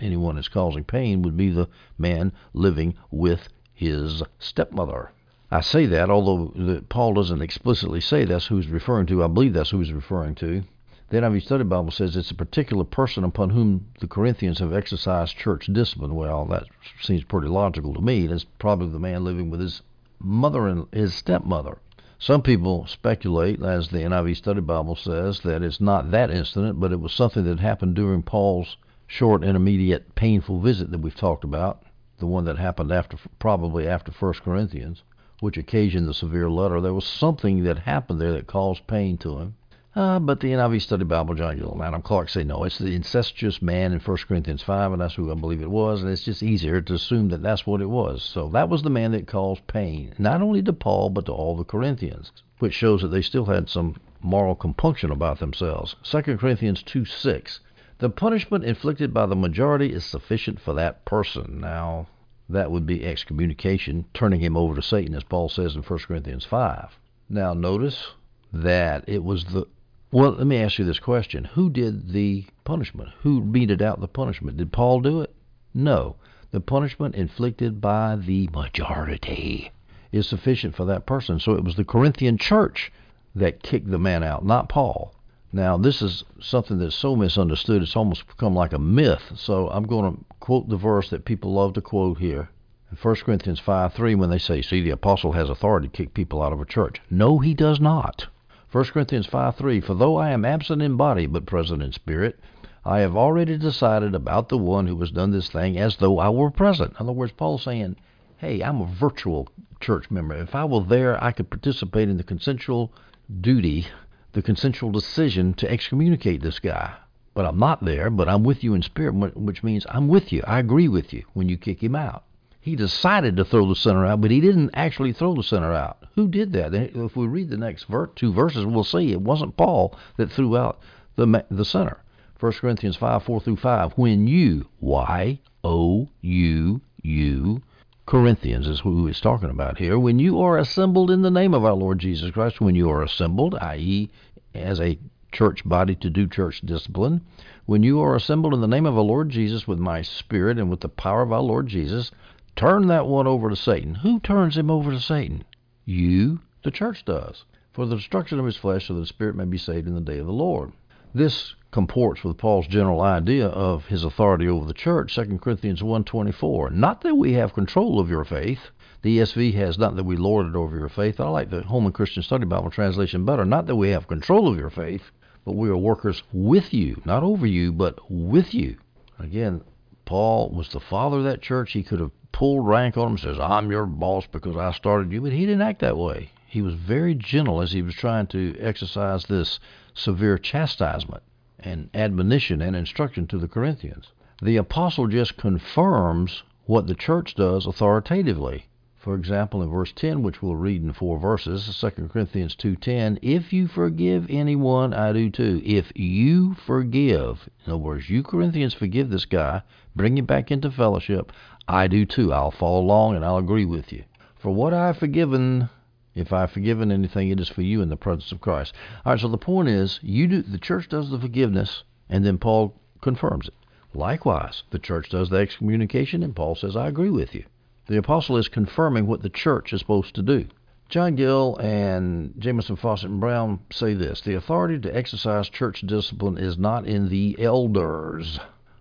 anyone 0.00 0.38
is 0.38 0.48
causing 0.48 0.84
pain 0.84 1.22
would 1.22 1.36
be 1.36 1.50
the 1.50 1.68
man 1.98 2.32
living 2.52 2.94
with 3.10 3.48
his 3.72 4.22
stepmother. 4.38 5.10
I 5.50 5.60
say 5.60 5.86
that, 5.86 6.10
although 6.10 6.52
the, 6.54 6.82
Paul 6.88 7.14
doesn't 7.14 7.42
explicitly 7.42 8.00
say 8.00 8.24
that's 8.24 8.46
who 8.46 8.56
he's 8.56 8.68
referring 8.68 9.06
to. 9.06 9.22
I 9.22 9.28
believe 9.28 9.52
that's 9.52 9.70
who 9.70 9.78
he's 9.78 9.92
referring 9.92 10.34
to. 10.36 10.62
The 11.10 11.18
NIV 11.18 11.42
Study 11.42 11.64
Bible 11.64 11.90
says 11.90 12.16
it's 12.16 12.30
a 12.30 12.34
particular 12.34 12.84
person 12.84 13.24
upon 13.24 13.50
whom 13.50 13.86
the 14.00 14.08
Corinthians 14.08 14.58
have 14.58 14.72
exercised 14.72 15.36
church 15.36 15.66
discipline. 15.66 16.14
Well, 16.14 16.46
that 16.46 16.64
seems 17.02 17.24
pretty 17.24 17.48
logical 17.48 17.94
to 17.94 18.00
me. 18.00 18.26
That's 18.26 18.44
probably 18.58 18.88
the 18.88 18.98
man 18.98 19.22
living 19.22 19.50
with 19.50 19.60
his 19.60 19.82
mother 20.18 20.66
and 20.66 20.86
his 20.92 21.14
stepmother. 21.14 21.78
Some 22.24 22.40
people 22.40 22.86
speculate, 22.86 23.62
as 23.62 23.88
the 23.88 23.98
NIV 23.98 24.38
Study 24.38 24.62
Bible 24.62 24.96
says, 24.96 25.40
that 25.40 25.62
it's 25.62 25.78
not 25.78 26.10
that 26.10 26.30
incident, 26.30 26.80
but 26.80 26.90
it 26.90 26.98
was 26.98 27.12
something 27.12 27.44
that 27.44 27.60
happened 27.60 27.96
during 27.96 28.22
Paul's 28.22 28.78
short, 29.06 29.44
intermediate, 29.44 30.14
painful 30.14 30.58
visit 30.58 30.90
that 30.90 31.02
we've 31.02 31.14
talked 31.14 31.44
about, 31.44 31.82
the 32.20 32.26
one 32.26 32.46
that 32.46 32.56
happened 32.56 32.90
after, 32.90 33.18
probably 33.38 33.86
after 33.86 34.10
First 34.10 34.42
Corinthians, 34.42 35.02
which 35.40 35.58
occasioned 35.58 36.08
the 36.08 36.14
severe 36.14 36.48
letter. 36.48 36.80
There 36.80 36.94
was 36.94 37.04
something 37.04 37.62
that 37.64 37.80
happened 37.80 38.22
there 38.22 38.32
that 38.32 38.46
caused 38.46 38.86
pain 38.86 39.18
to 39.18 39.36
him 39.40 39.56
Uh, 39.96 40.18
but 40.18 40.40
the 40.40 40.48
NIV 40.48 40.82
Study 40.82 41.04
Bible, 41.04 41.36
John 41.36 41.56
Gill, 41.56 41.80
Adam 41.80 42.02
Clarke 42.02 42.28
say 42.28 42.42
no. 42.42 42.64
It's 42.64 42.78
the 42.78 42.96
incestuous 42.96 43.62
man 43.62 43.92
in 43.92 44.00
1 44.00 44.16
Corinthians 44.26 44.62
5, 44.62 44.92
and 44.92 45.00
that's 45.00 45.14
who 45.14 45.30
I 45.30 45.34
believe 45.34 45.62
it 45.62 45.70
was, 45.70 46.02
and 46.02 46.10
it's 46.10 46.24
just 46.24 46.42
easier 46.42 46.80
to 46.80 46.94
assume 46.94 47.28
that 47.28 47.42
that's 47.42 47.64
what 47.64 47.80
it 47.80 47.88
was. 47.88 48.20
So 48.24 48.48
that 48.48 48.68
was 48.68 48.82
the 48.82 48.90
man 48.90 49.12
that 49.12 49.28
caused 49.28 49.68
pain, 49.68 50.12
not 50.18 50.42
only 50.42 50.62
to 50.62 50.72
Paul, 50.72 51.10
but 51.10 51.26
to 51.26 51.32
all 51.32 51.56
the 51.56 51.62
Corinthians, 51.62 52.32
which 52.58 52.74
shows 52.74 53.02
that 53.02 53.08
they 53.08 53.22
still 53.22 53.44
had 53.44 53.68
some 53.68 53.94
moral 54.20 54.56
compunction 54.56 55.12
about 55.12 55.38
themselves. 55.38 55.94
2 56.02 56.38
Corinthians 56.38 56.82
2 56.82 57.04
6. 57.04 57.60
The 57.98 58.10
punishment 58.10 58.64
inflicted 58.64 59.14
by 59.14 59.26
the 59.26 59.36
majority 59.36 59.92
is 59.92 60.04
sufficient 60.04 60.58
for 60.58 60.74
that 60.74 61.04
person. 61.04 61.60
Now, 61.60 62.08
that 62.48 62.72
would 62.72 62.84
be 62.84 63.06
excommunication, 63.06 64.06
turning 64.12 64.40
him 64.40 64.56
over 64.56 64.74
to 64.74 64.82
Satan, 64.82 65.14
as 65.14 65.22
Paul 65.22 65.48
says 65.48 65.76
in 65.76 65.82
1 65.82 65.98
Corinthians 66.00 66.44
5. 66.44 66.98
Now, 67.28 67.54
notice 67.54 68.08
that 68.52 69.04
it 69.08 69.22
was 69.22 69.44
the 69.46 69.66
well, 70.14 70.30
let 70.30 70.46
me 70.46 70.58
ask 70.58 70.78
you 70.78 70.84
this 70.84 71.00
question. 71.00 71.42
Who 71.42 71.68
did 71.68 72.12
the 72.12 72.46
punishment? 72.62 73.10
Who 73.22 73.42
meted 73.42 73.82
out 73.82 74.00
the 74.00 74.06
punishment? 74.06 74.56
Did 74.56 74.70
Paul 74.70 75.00
do 75.00 75.22
it? 75.22 75.34
No. 75.74 76.14
The 76.52 76.60
punishment 76.60 77.16
inflicted 77.16 77.80
by 77.80 78.14
the 78.14 78.48
majority 78.52 79.72
is 80.12 80.28
sufficient 80.28 80.76
for 80.76 80.84
that 80.84 81.04
person. 81.04 81.40
So 81.40 81.54
it 81.54 81.64
was 81.64 81.74
the 81.74 81.84
Corinthian 81.84 82.38
church 82.38 82.92
that 83.34 83.64
kicked 83.64 83.90
the 83.90 83.98
man 83.98 84.22
out, 84.22 84.46
not 84.46 84.68
Paul. 84.68 85.12
Now, 85.52 85.76
this 85.76 86.00
is 86.00 86.22
something 86.40 86.78
that's 86.78 86.94
so 86.94 87.16
misunderstood, 87.16 87.82
it's 87.82 87.96
almost 87.96 88.28
become 88.28 88.54
like 88.54 88.72
a 88.72 88.78
myth. 88.78 89.32
So 89.34 89.68
I'm 89.68 89.82
going 89.82 90.14
to 90.14 90.24
quote 90.38 90.68
the 90.68 90.76
verse 90.76 91.10
that 91.10 91.24
people 91.24 91.54
love 91.54 91.72
to 91.72 91.80
quote 91.80 92.18
here. 92.18 92.50
In 92.88 92.96
1 92.96 93.16
Corinthians 93.16 93.58
5 93.58 93.92
3, 93.92 94.14
when 94.14 94.30
they 94.30 94.38
say, 94.38 94.62
See, 94.62 94.80
the 94.80 94.90
apostle 94.90 95.32
has 95.32 95.50
authority 95.50 95.88
to 95.88 95.96
kick 95.96 96.14
people 96.14 96.40
out 96.40 96.52
of 96.52 96.60
a 96.60 96.64
church. 96.64 97.02
No, 97.10 97.40
he 97.40 97.52
does 97.52 97.80
not. 97.80 98.28
1 98.74 98.86
Corinthians 98.86 99.26
5 99.26 99.54
3 99.54 99.80
For 99.82 99.94
though 99.94 100.16
I 100.16 100.30
am 100.30 100.44
absent 100.44 100.82
in 100.82 100.96
body, 100.96 101.26
but 101.26 101.46
present 101.46 101.80
in 101.80 101.92
spirit, 101.92 102.40
I 102.84 102.98
have 102.98 103.16
already 103.16 103.56
decided 103.56 104.16
about 104.16 104.48
the 104.48 104.58
one 104.58 104.88
who 104.88 104.98
has 104.98 105.12
done 105.12 105.30
this 105.30 105.48
thing 105.48 105.78
as 105.78 105.94
though 105.98 106.18
I 106.18 106.28
were 106.30 106.50
present. 106.50 106.90
In 106.90 106.96
other 106.98 107.12
words, 107.12 107.30
Paul's 107.30 107.62
saying, 107.62 107.94
Hey, 108.38 108.64
I'm 108.64 108.80
a 108.80 108.86
virtual 108.86 109.48
church 109.78 110.10
member. 110.10 110.34
If 110.34 110.56
I 110.56 110.64
were 110.64 110.82
there, 110.82 111.22
I 111.22 111.30
could 111.30 111.50
participate 111.50 112.08
in 112.08 112.16
the 112.16 112.24
consensual 112.24 112.92
duty, 113.40 113.86
the 114.32 114.42
consensual 114.42 114.90
decision 114.90 115.54
to 115.54 115.70
excommunicate 115.70 116.42
this 116.42 116.58
guy. 116.58 116.96
But 117.32 117.46
I'm 117.46 117.60
not 117.60 117.84
there, 117.84 118.10
but 118.10 118.28
I'm 118.28 118.42
with 118.42 118.64
you 118.64 118.74
in 118.74 118.82
spirit, 118.82 119.36
which 119.36 119.62
means 119.62 119.86
I'm 119.88 120.08
with 120.08 120.32
you. 120.32 120.42
I 120.48 120.58
agree 120.58 120.88
with 120.88 121.12
you 121.12 121.22
when 121.32 121.48
you 121.48 121.56
kick 121.56 121.80
him 121.80 121.94
out. 121.94 122.24
He 122.64 122.76
decided 122.76 123.36
to 123.36 123.44
throw 123.44 123.68
the 123.68 123.76
center 123.76 124.06
out, 124.06 124.22
but 124.22 124.30
he 124.30 124.40
didn't 124.40 124.70
actually 124.72 125.12
throw 125.12 125.34
the 125.34 125.42
center 125.42 125.74
out. 125.74 125.98
Who 126.14 126.26
did 126.26 126.54
that? 126.54 126.72
If 126.72 127.14
we 127.14 127.26
read 127.26 127.50
the 127.50 127.58
next 127.58 127.84
ver- 127.84 128.06
two 128.06 128.32
verses, 128.32 128.64
we'll 128.64 128.84
see 128.84 129.12
it 129.12 129.20
wasn't 129.20 129.58
Paul 129.58 129.94
that 130.16 130.32
threw 130.32 130.56
out 130.56 130.80
the 131.16 131.44
the 131.50 131.66
sinner. 131.66 131.98
1 132.40 132.52
Corinthians 132.52 132.96
5, 132.96 133.22
4 133.22 133.40
through 133.42 133.56
5. 133.56 133.92
When 133.98 134.26
you, 134.26 134.66
Y 134.80 135.38
O 135.62 136.08
U 136.22 136.80
U, 137.02 137.62
Corinthians 138.06 138.66
is 138.66 138.80
who 138.80 139.08
he's 139.08 139.20
talking 139.20 139.50
about 139.50 139.76
here. 139.76 139.98
When 139.98 140.18
you 140.18 140.40
are 140.40 140.56
assembled 140.56 141.10
in 141.10 141.20
the 141.20 141.30
name 141.30 141.52
of 141.52 141.66
our 141.66 141.74
Lord 141.74 141.98
Jesus 141.98 142.30
Christ, 142.30 142.62
when 142.62 142.74
you 142.74 142.88
are 142.88 143.02
assembled, 143.02 143.56
i.e., 143.56 144.10
as 144.54 144.80
a 144.80 144.98
church 145.32 145.68
body 145.68 145.96
to 145.96 146.08
do 146.08 146.26
church 146.26 146.62
discipline, 146.62 147.20
when 147.66 147.82
you 147.82 148.00
are 148.00 148.16
assembled 148.16 148.54
in 148.54 148.62
the 148.62 148.66
name 148.66 148.86
of 148.86 148.96
our 148.96 149.04
Lord 149.04 149.28
Jesus 149.28 149.68
with 149.68 149.78
my 149.78 150.00
spirit 150.00 150.58
and 150.58 150.70
with 150.70 150.80
the 150.80 150.88
power 150.88 151.20
of 151.20 151.30
our 151.30 151.42
Lord 151.42 151.66
Jesus, 151.66 152.10
Turn 152.56 152.86
that 152.86 153.06
one 153.06 153.26
over 153.26 153.50
to 153.50 153.56
Satan. 153.56 153.96
Who 153.96 154.20
turns 154.20 154.56
him 154.56 154.70
over 154.70 154.92
to 154.92 155.00
Satan? 155.00 155.42
You, 155.84 156.40
the 156.62 156.70
church 156.70 157.04
does, 157.04 157.44
for 157.72 157.84
the 157.84 157.96
destruction 157.96 158.38
of 158.38 158.46
his 158.46 158.56
flesh, 158.56 158.86
so 158.86 158.94
that 158.94 159.00
the 159.00 159.06
spirit 159.06 159.34
may 159.34 159.44
be 159.44 159.58
saved 159.58 159.88
in 159.88 159.94
the 159.94 160.00
day 160.00 160.18
of 160.18 160.26
the 160.26 160.32
Lord. 160.32 160.72
This 161.12 161.56
comports 161.72 162.22
with 162.22 162.38
Paul's 162.38 162.68
general 162.68 163.00
idea 163.00 163.48
of 163.48 163.86
his 163.86 164.04
authority 164.04 164.46
over 164.46 164.64
the 164.66 164.72
church, 164.72 165.16
2 165.16 165.38
Corinthians 165.38 165.82
1.24. 165.82 166.70
Not 166.70 167.00
that 167.00 167.16
we 167.16 167.32
have 167.32 167.52
control 167.54 167.98
of 167.98 168.08
your 168.08 168.24
faith. 168.24 168.70
The 169.02 169.18
ESV 169.18 169.54
has 169.54 169.76
not 169.76 169.96
that 169.96 170.04
we 170.04 170.16
lord 170.16 170.46
it 170.46 170.54
over 170.54 170.78
your 170.78 170.88
faith. 170.88 171.18
I 171.18 171.28
like 171.28 171.50
the 171.50 171.62
Holman 171.62 171.92
Christian 171.92 172.22
Study 172.22 172.44
Bible 172.44 172.70
translation 172.70 173.24
better. 173.24 173.44
Not 173.44 173.66
that 173.66 173.74
we 173.74 173.90
have 173.90 174.06
control 174.06 174.46
of 174.46 174.56
your 174.56 174.70
faith, 174.70 175.10
but 175.44 175.56
we 175.56 175.68
are 175.68 175.76
workers 175.76 176.22
with 176.32 176.72
you, 176.72 177.02
not 177.04 177.24
over 177.24 177.46
you, 177.46 177.72
but 177.72 177.98
with 178.08 178.54
you. 178.54 178.76
Again, 179.18 179.62
Paul 180.04 180.50
was 180.50 180.68
the 180.70 180.80
father 180.80 181.18
of 181.18 181.24
that 181.24 181.42
church. 181.42 181.72
He 181.72 181.82
could 181.82 182.00
have 182.00 182.10
pulled 182.32 182.66
rank 182.66 182.96
on 182.96 183.12
him, 183.12 183.18
says, 183.18 183.38
I'm 183.40 183.70
your 183.70 183.86
boss 183.86 184.26
because 184.26 184.56
I 184.56 184.72
started 184.72 185.12
you. 185.12 185.20
But 185.20 185.32
he 185.32 185.46
didn't 185.46 185.62
act 185.62 185.80
that 185.80 185.96
way. 185.96 186.30
He 186.46 186.62
was 186.62 186.74
very 186.74 187.14
gentle 187.14 187.60
as 187.60 187.72
he 187.72 187.82
was 187.82 187.94
trying 187.94 188.26
to 188.28 188.56
exercise 188.60 189.24
this 189.24 189.58
severe 189.94 190.38
chastisement 190.38 191.22
and 191.58 191.90
admonition 191.94 192.60
and 192.60 192.76
instruction 192.76 193.26
to 193.28 193.38
the 193.38 193.48
Corinthians. 193.48 194.12
The 194.42 194.56
apostle 194.56 195.06
just 195.08 195.36
confirms 195.36 196.42
what 196.66 196.86
the 196.86 196.94
church 196.94 197.34
does 197.34 197.66
authoritatively. 197.66 198.66
For 199.04 199.16
example, 199.16 199.62
in 199.62 199.68
verse 199.68 199.92
10, 199.92 200.22
which 200.22 200.40
we'll 200.40 200.56
read 200.56 200.82
in 200.82 200.94
four 200.94 201.18
verses, 201.18 201.66
2 201.78 202.08
Corinthians 202.08 202.56
2:10, 202.56 203.18
if 203.20 203.52
you 203.52 203.66
forgive 203.66 204.24
anyone, 204.30 204.94
I 204.94 205.12
do 205.12 205.28
too. 205.28 205.60
If 205.62 205.92
you 205.94 206.54
forgive, 206.54 207.46
in 207.66 207.72
other 207.72 207.82
words, 207.82 208.08
you 208.08 208.22
Corinthians 208.22 208.72
forgive 208.72 209.10
this 209.10 209.26
guy, 209.26 209.60
bring 209.94 210.16
him 210.16 210.24
back 210.24 210.50
into 210.50 210.70
fellowship, 210.70 211.32
I 211.68 211.86
do 211.86 212.06
too. 212.06 212.32
I'll 212.32 212.50
follow 212.50 212.80
along 212.80 213.16
and 213.16 213.26
I'll 213.26 213.36
agree 213.36 213.66
with 213.66 213.92
you. 213.92 214.04
For 214.36 214.50
what 214.50 214.72
I've 214.72 214.96
forgiven, 214.96 215.68
if 216.14 216.32
I've 216.32 216.52
forgiven 216.52 216.90
anything, 216.90 217.28
it 217.28 217.38
is 217.38 217.50
for 217.50 217.60
you 217.60 217.82
in 217.82 217.90
the 217.90 217.98
presence 217.98 218.32
of 218.32 218.40
Christ. 218.40 218.72
All 219.04 219.12
right, 219.12 219.20
so 219.20 219.28
the 219.28 219.36
point 219.36 219.68
is, 219.68 220.00
you 220.02 220.26
do 220.26 220.40
the 220.40 220.56
church 220.56 220.88
does 220.88 221.10
the 221.10 221.20
forgiveness, 221.20 221.84
and 222.08 222.24
then 222.24 222.38
Paul 222.38 222.74
confirms 223.02 223.48
it. 223.48 223.54
Likewise, 223.92 224.62
the 224.70 224.78
church 224.78 225.10
does 225.10 225.28
the 225.28 225.36
excommunication, 225.36 226.22
and 226.22 226.34
Paul 226.34 226.54
says, 226.54 226.74
I 226.74 226.88
agree 226.88 227.10
with 227.10 227.34
you. 227.34 227.44
The 227.86 227.98
apostle 227.98 228.38
is 228.38 228.48
confirming 228.48 229.06
what 229.06 229.20
the 229.20 229.28
church 229.28 229.72
is 229.72 229.80
supposed 229.80 230.14
to 230.14 230.22
do. 230.22 230.46
John 230.88 231.16
Gill 231.16 231.56
and 231.56 232.34
Jamieson 232.38 232.76
Fausset 232.76 233.04
and 233.04 233.20
Brown 233.20 233.60
say 233.70 233.94
this 233.94 234.20
The 234.20 234.34
authority 234.34 234.78
to 234.78 234.96
exercise 234.96 235.48
church 235.48 235.82
discipline 235.82 236.38
is 236.38 236.56
not 236.56 236.86
in 236.86 237.08
the 237.08 237.36
elders. 237.38 238.38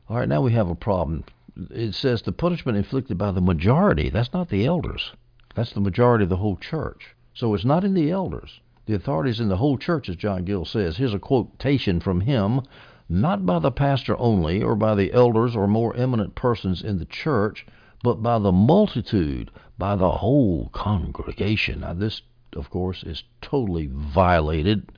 All 0.09 0.17
right, 0.17 0.29
now 0.29 0.41
we 0.41 0.53
have 0.53 0.69
a 0.69 0.75
problem. 0.75 1.23
It 1.69 1.95
says 1.95 2.21
the 2.21 2.31
punishment 2.31 2.77
inflicted 2.77 3.17
by 3.17 3.31
the 3.31 3.41
majority. 3.41 4.09
That's 4.09 4.31
not 4.31 4.49
the 4.49 4.65
elders. 4.65 5.11
That's 5.55 5.73
the 5.73 5.81
majority 5.81 6.23
of 6.23 6.29
the 6.29 6.37
whole 6.37 6.57
church. 6.57 7.15
So 7.33 7.53
it's 7.53 7.65
not 7.65 7.83
in 7.83 7.93
the 7.93 8.09
elders. 8.09 8.61
The 8.85 8.95
authority 8.95 9.31
is 9.31 9.39
in 9.39 9.49
the 9.49 9.57
whole 9.57 9.77
church, 9.77 10.09
as 10.09 10.15
John 10.15 10.45
Gill 10.45 10.65
says. 10.65 10.97
Here's 10.97 11.13
a 11.13 11.19
quotation 11.19 11.99
from 11.99 12.21
him 12.21 12.61
not 13.09 13.45
by 13.45 13.59
the 13.59 13.71
pastor 13.71 14.17
only, 14.17 14.63
or 14.63 14.75
by 14.75 14.95
the 14.95 15.13
elders 15.13 15.55
or 15.55 15.67
more 15.67 15.95
eminent 15.95 16.35
persons 16.35 16.81
in 16.81 16.99
the 16.99 17.05
church, 17.05 17.65
but 18.03 18.21
by 18.21 18.37
the 18.37 18.51
multitude, 18.51 19.49
by 19.77 19.95
the 19.95 20.11
whole 20.11 20.69
congregation. 20.73 21.79
Now, 21.79 21.93
this, 21.93 22.21
of 22.53 22.69
course, 22.69 23.01
is 23.03 23.23
totally 23.41 23.89
violated. 23.91 24.91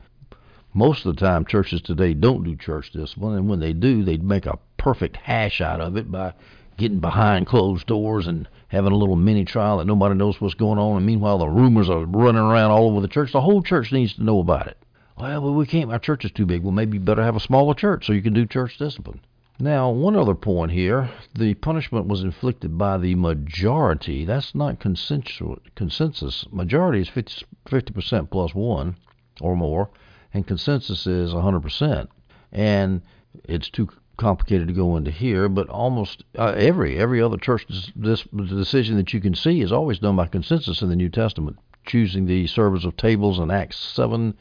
Most 0.74 1.06
of 1.06 1.16
the 1.16 1.22
time, 1.22 1.46
churches 1.46 1.82
today 1.82 2.14
don't 2.14 2.44
do 2.44 2.56
church 2.56 2.92
discipline, 2.92 3.38
and 3.38 3.48
when 3.48 3.60
they 3.60 3.72
do, 3.72 4.04
they 4.04 4.18
make 4.18 4.46
a 4.46 4.60
perfect 4.78 5.18
hash 5.18 5.62
out 5.62 5.80
of 5.80 5.96
it 5.96 6.12
by 6.12 6.34
getting 6.78 7.00
behind 7.00 7.48
closed 7.48 7.88
doors 7.88 8.28
and 8.28 8.50
having 8.68 8.92
a 8.92 8.98
little 8.98 9.16
mini 9.16 9.46
trial 9.46 9.78
that 9.78 9.86
nobody 9.86 10.16
knows 10.16 10.42
what's 10.42 10.56
going 10.56 10.80
on. 10.80 10.98
And 10.98 11.06
meanwhile, 11.06 11.38
the 11.38 11.48
rumors 11.48 11.90
are 11.90 12.04
running 12.06 12.42
around 12.42 12.72
all 12.72 12.90
over 12.90 13.02
the 13.02 13.08
church. 13.08 13.32
The 13.32 13.40
whole 13.40 13.64
church 13.64 13.92
needs 13.92 14.16
to 14.16 14.24
know 14.24 14.40
about 14.40 14.68
it. 14.68 14.78
Well, 15.18 15.54
we 15.54 15.66
can't. 15.66 15.92
Our 15.92 16.00
church 16.00 16.26
is 16.26 16.32
too 16.32 16.46
big. 16.46 16.64
Well, 16.64 16.74
maybe 16.74 16.98
you 16.98 17.04
better 17.04 17.24
have 17.24 17.38
a 17.38 17.40
smaller 17.40 17.74
church 17.74 18.06
so 18.06 18.14
you 18.14 18.22
can 18.22 18.34
do 18.34 18.46
church 18.46 18.78
discipline. 18.78 19.22
Now, 19.60 19.90
one 19.90 20.18
other 20.18 20.36
point 20.36 20.74
here 20.74 21.10
the 21.34 21.54
punishment 21.54 22.08
was 22.08 22.24
inflicted 22.24 22.78
by 22.78 22.98
the 22.98 23.16
majority. 23.16 24.26
That's 24.26 24.54
not 24.54 24.82
consensus. 24.82 26.46
Majority 26.52 27.00
is 27.00 27.08
50, 27.08 27.46
50% 27.66 28.30
plus 28.30 28.54
one 28.54 28.98
or 29.40 29.56
more, 29.56 29.90
and 30.34 30.46
consensus 30.46 31.08
is 31.08 31.32
100%. 31.32 32.08
And 32.52 33.02
it's 33.46 33.70
too 33.70 33.88
complicated 34.18 34.68
to 34.68 34.74
go 34.74 34.98
into 34.98 35.12
here, 35.12 35.48
but 35.48 35.70
almost 35.70 36.26
uh, 36.38 36.54
every 36.58 36.98
every 36.98 37.22
other 37.22 37.38
church 37.38 37.66
this 37.96 38.24
decision 38.34 38.98
that 38.98 39.14
you 39.14 39.22
can 39.22 39.36
see 39.36 39.62
is 39.62 39.72
always 39.72 40.00
done 40.00 40.18
by 40.18 40.28
consensus 40.28 40.82
in 40.82 40.90
the 40.90 40.98
New 40.98 41.10
Testament, 41.10 41.58
choosing 41.86 42.26
the 42.26 42.46
servers 42.48 42.84
of 42.84 42.98
tables 42.98 43.40
in 43.40 43.52
Acts 43.52 43.78
7. 43.78 44.36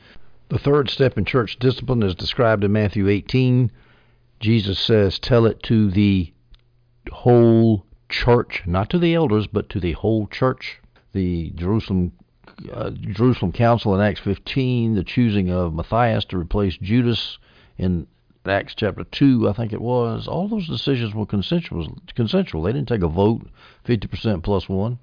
The 0.48 0.58
third 0.58 0.90
step 0.90 1.16
in 1.16 1.24
church 1.24 1.56
discipline 1.60 2.02
is 2.02 2.16
described 2.16 2.64
in 2.64 2.72
Matthew 2.72 3.08
18 3.08 3.70
Jesus 4.44 4.78
says, 4.78 5.18
Tell 5.18 5.46
it 5.46 5.62
to 5.62 5.90
the 5.90 6.30
whole 7.10 7.86
church, 8.10 8.62
not 8.66 8.90
to 8.90 8.98
the 8.98 9.14
elders, 9.14 9.46
but 9.46 9.70
to 9.70 9.80
the 9.80 9.92
whole 9.92 10.26
church. 10.26 10.82
The 11.14 11.48
Jerusalem 11.54 12.12
uh, 12.70 12.90
Jerusalem 12.90 13.52
Council 13.52 13.94
in 13.94 14.02
Acts 14.02 14.20
15, 14.20 14.96
the 14.96 15.02
choosing 15.02 15.50
of 15.50 15.72
Matthias 15.72 16.26
to 16.26 16.36
replace 16.36 16.76
Judas 16.76 17.38
in 17.78 18.06
Acts 18.44 18.74
chapter 18.74 19.04
2, 19.04 19.48
I 19.48 19.54
think 19.54 19.72
it 19.72 19.80
was. 19.80 20.28
All 20.28 20.46
those 20.46 20.68
decisions 20.68 21.14
were 21.14 21.24
consensual. 21.24 21.96
consensual. 22.14 22.62
They 22.62 22.72
didn't 22.72 22.88
take 22.88 23.02
a 23.02 23.08
vote, 23.08 23.48
50% 23.86 24.42
plus 24.42 24.68
one. 24.68 24.98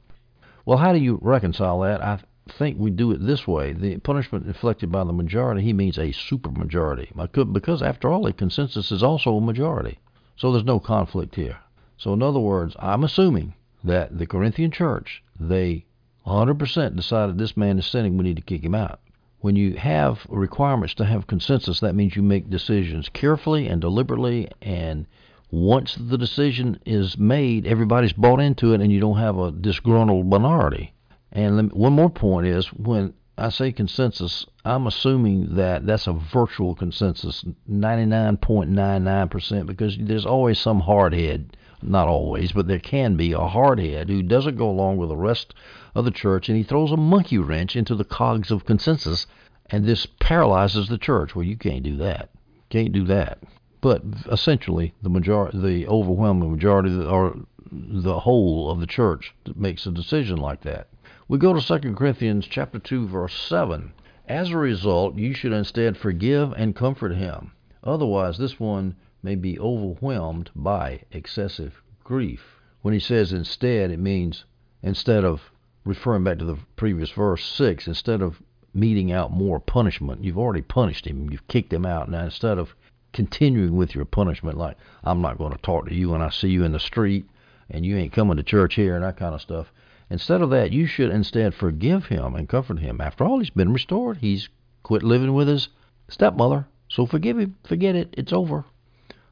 Well, 0.68 0.78
how 0.78 0.94
do 0.94 1.00
you 1.00 1.18
reconcile 1.20 1.80
that? 1.80 2.04
I, 2.04 2.20
think 2.52 2.78
we 2.78 2.92
do 2.92 3.12
it 3.12 3.26
this 3.26 3.48
way. 3.48 3.74
The 3.74 3.98
punishment 3.98 4.46
inflicted 4.46 4.92
by 4.92 5.04
the 5.04 5.14
majority, 5.14 5.62
he 5.62 5.74
means 5.74 5.98
a 5.98 6.12
supermajority. 6.12 7.54
Because 7.54 7.82
after 7.82 8.10
all, 8.10 8.28
a 8.28 8.34
consensus 8.34 8.92
is 8.92 9.02
also 9.02 9.36
a 9.36 9.42
majority. 9.42 10.00
So 10.36 10.52
there's 10.52 10.66
no 10.66 10.80
conflict 10.80 11.36
here. 11.36 11.58
So 11.98 12.14
in 12.14 12.22
other 12.22 12.40
words, 12.40 12.76
I'm 12.80 13.04
assuming 13.04 13.54
that 13.84 14.18
the 14.18 14.28
Corinthian 14.28 14.72
church, 14.72 15.24
they 15.40 15.86
100% 16.26 16.96
decided 16.96 17.38
this 17.38 17.58
man 17.58 17.80
is 17.80 17.86
sinning, 17.86 18.18
we 18.18 18.24
need 18.24 18.38
to 18.38 18.42
kick 18.42 18.64
him 18.64 18.76
out. 18.76 19.00
When 19.40 19.56
you 19.56 19.76
have 19.76 20.26
requirements 20.30 20.94
to 20.96 21.06
have 21.06 21.26
consensus, 21.28 21.80
that 21.80 21.96
means 21.96 22.16
you 22.16 22.22
make 22.22 22.50
decisions 22.50 23.10
carefully 23.10 23.68
and 23.68 23.82
deliberately 23.82 24.50
and 24.62 25.08
once 25.52 25.96
the 25.96 26.18
decision 26.18 26.80
is 26.86 27.18
made, 27.18 27.68
everybody's 27.68 28.14
bought 28.14 28.40
into 28.40 28.74
it, 28.74 28.80
and 28.80 28.90
you 28.90 29.02
don't 29.02 29.18
have 29.18 29.38
a 29.38 29.52
disgruntled 29.52 30.26
minority. 30.26 30.94
And 31.32 31.72
one 31.72 31.94
more 31.94 32.10
point 32.10 32.48
is 32.48 32.68
when 32.74 33.14
I 33.38 33.50
say 33.50 33.72
consensus, 33.72 34.46
I'm 34.66 34.86
assuming 34.86 35.56
that 35.56 35.86
that's 35.86 36.08
a 36.08 36.14
virtual 36.14 36.76
consensus, 36.76 37.46
99.99%, 37.70 39.66
because 39.66 39.98
there's 40.00 40.26
always 40.26 40.60
some 40.60 40.82
hardhead, 40.82 41.54
not 41.82 42.08
always, 42.08 42.52
but 42.52 42.68
there 42.68 42.80
can 42.80 43.16
be 43.16 43.32
a 43.32 43.40
hardhead 43.40 44.10
who 44.10 44.22
doesn't 44.22 44.58
go 44.58 44.70
along 44.70 44.98
with 44.98 45.10
the 45.10 45.16
rest 45.16 45.54
of 45.96 46.06
the 46.06 46.12
church, 46.12 46.50
and 46.50 46.58
he 46.58 46.64
throws 46.64 46.92
a 46.92 46.98
monkey 46.98 47.38
wrench 47.38 47.76
into 47.76 47.96
the 47.96 48.04
cogs 48.04 48.52
of 48.52 48.66
consensus, 48.66 49.26
and 49.70 49.86
this 49.86 50.06
paralyzes 50.20 50.90
the 50.90 50.98
church. 50.98 51.34
Well, 51.34 51.46
you 51.46 51.56
can't 51.56 51.84
do 51.84 51.96
that. 51.98 52.30
Can't 52.70 52.92
do 52.92 53.06
that. 53.06 53.40
But 53.80 54.04
essentially, 54.30 54.94
the 55.02 55.10
majority, 55.10 55.58
the 55.58 55.88
overwhelming 55.88 56.52
majority, 56.52 56.96
or 56.96 57.38
the 57.72 58.20
whole 58.20 58.70
of 58.70 58.82
the 58.82 58.88
church 58.88 59.34
makes 59.56 59.86
a 59.86 59.92
decision 59.92 60.38
like 60.38 60.62
that. 60.62 60.88
We 61.32 61.38
go 61.38 61.54
to 61.54 61.80
2 61.80 61.94
Corinthians 61.94 62.46
chapter 62.46 62.78
2 62.78 63.08
verse 63.08 63.34
7. 63.34 63.94
As 64.28 64.50
a 64.50 64.58
result, 64.58 65.16
you 65.16 65.34
should 65.34 65.54
instead 65.54 65.96
forgive 65.96 66.52
and 66.58 66.76
comfort 66.76 67.16
him. 67.16 67.54
Otherwise, 67.86 68.38
this 68.38 68.60
one 68.60 68.98
may 69.24 69.36
be 69.36 69.58
overwhelmed 69.58 70.50
by 70.54 71.04
excessive 71.14 71.82
grief. 72.04 72.60
When 72.82 72.94
he 72.94 73.00
says 73.00 73.32
instead, 73.32 73.92
it 73.92 74.00
means 74.00 74.44
instead 74.84 75.24
of 75.24 75.54
referring 75.86 76.26
back 76.26 76.40
to 76.40 76.44
the 76.44 76.58
previous 76.76 77.12
verse 77.12 77.46
6, 77.46 77.88
instead 77.88 78.22
of 78.22 78.42
meting 78.74 79.14
out 79.14 79.32
more 79.32 79.62
punishment, 79.62 80.26
you've 80.26 80.38
already 80.38 80.62
punished 80.62 81.08
him, 81.08 81.30
you've 81.32 81.48
kicked 81.48 81.72
him 81.72 81.86
out. 81.86 82.12
Now, 82.12 82.26
instead 82.26 82.58
of 82.58 82.76
continuing 83.14 83.78
with 83.78 83.96
your 83.96 84.04
punishment, 84.04 84.58
like, 84.58 84.76
I'm 85.06 85.22
not 85.22 85.38
going 85.38 85.54
to 85.54 85.60
talk 85.60 85.88
to 85.88 85.96
you 85.96 86.10
when 86.10 86.22
I 86.22 86.30
see 86.30 86.50
you 86.50 86.66
in 86.66 86.74
the 86.74 86.80
street 86.82 87.26
and 87.70 87.86
you 87.86 87.96
ain't 87.96 88.12
coming 88.12 88.36
to 88.36 88.44
church 88.44 88.76
here 88.76 88.96
and 88.96 89.06
that 89.06 89.16
kind 89.16 89.34
of 89.34 89.40
stuff, 89.40 89.72
Instead 90.12 90.42
of 90.42 90.50
that, 90.50 90.74
you 90.74 90.86
should 90.86 91.10
instead 91.10 91.54
forgive 91.54 92.08
him 92.08 92.36
and 92.36 92.50
comfort 92.50 92.80
him. 92.80 93.00
After 93.00 93.24
all, 93.24 93.40
he's 93.40 93.50
been 93.50 93.72
restored. 93.72 94.18
He's 94.18 94.50
quit 94.84 95.04
living 95.04 95.34
with 95.34 95.48
his 95.48 95.70
stepmother. 96.10 96.68
So 96.90 97.06
forgive 97.06 97.40
him. 97.40 97.56
Forget 97.64 97.96
it. 97.96 98.14
It's 98.18 98.34
over. 98.34 98.66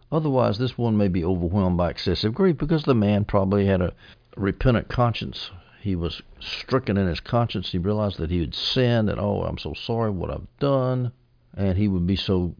Otherwise, 0.10 0.58
this 0.58 0.78
one 0.78 0.96
may 0.96 1.10
be 1.10 1.22
overwhelmed 1.22 1.76
by 1.76 1.90
excessive 1.90 2.34
grief 2.34 2.58
because 2.58 2.84
the 2.84 2.96
man 2.96 3.26
probably 3.26 3.66
had 3.66 3.82
a 3.82 3.92
repentant 4.38 4.88
conscience. 4.88 5.52
He 5.82 5.98
was 5.98 6.22
stricken 6.40 6.96
in 6.96 7.08
his 7.08 7.20
conscience. 7.20 7.74
He 7.74 7.78
realized 7.78 8.18
that 8.20 8.32
he 8.32 8.40
had 8.40 8.56
sinned, 8.56 9.10
and 9.10 9.20
oh, 9.20 9.44
I'm 9.44 9.58
so 9.58 9.74
sorry 9.74 10.12
what 10.12 10.32
I've 10.32 10.48
done. 10.60 11.12
And 11.58 11.78
he 11.78 11.90
would 11.90 12.08
be 12.08 12.16
so 12.16 12.56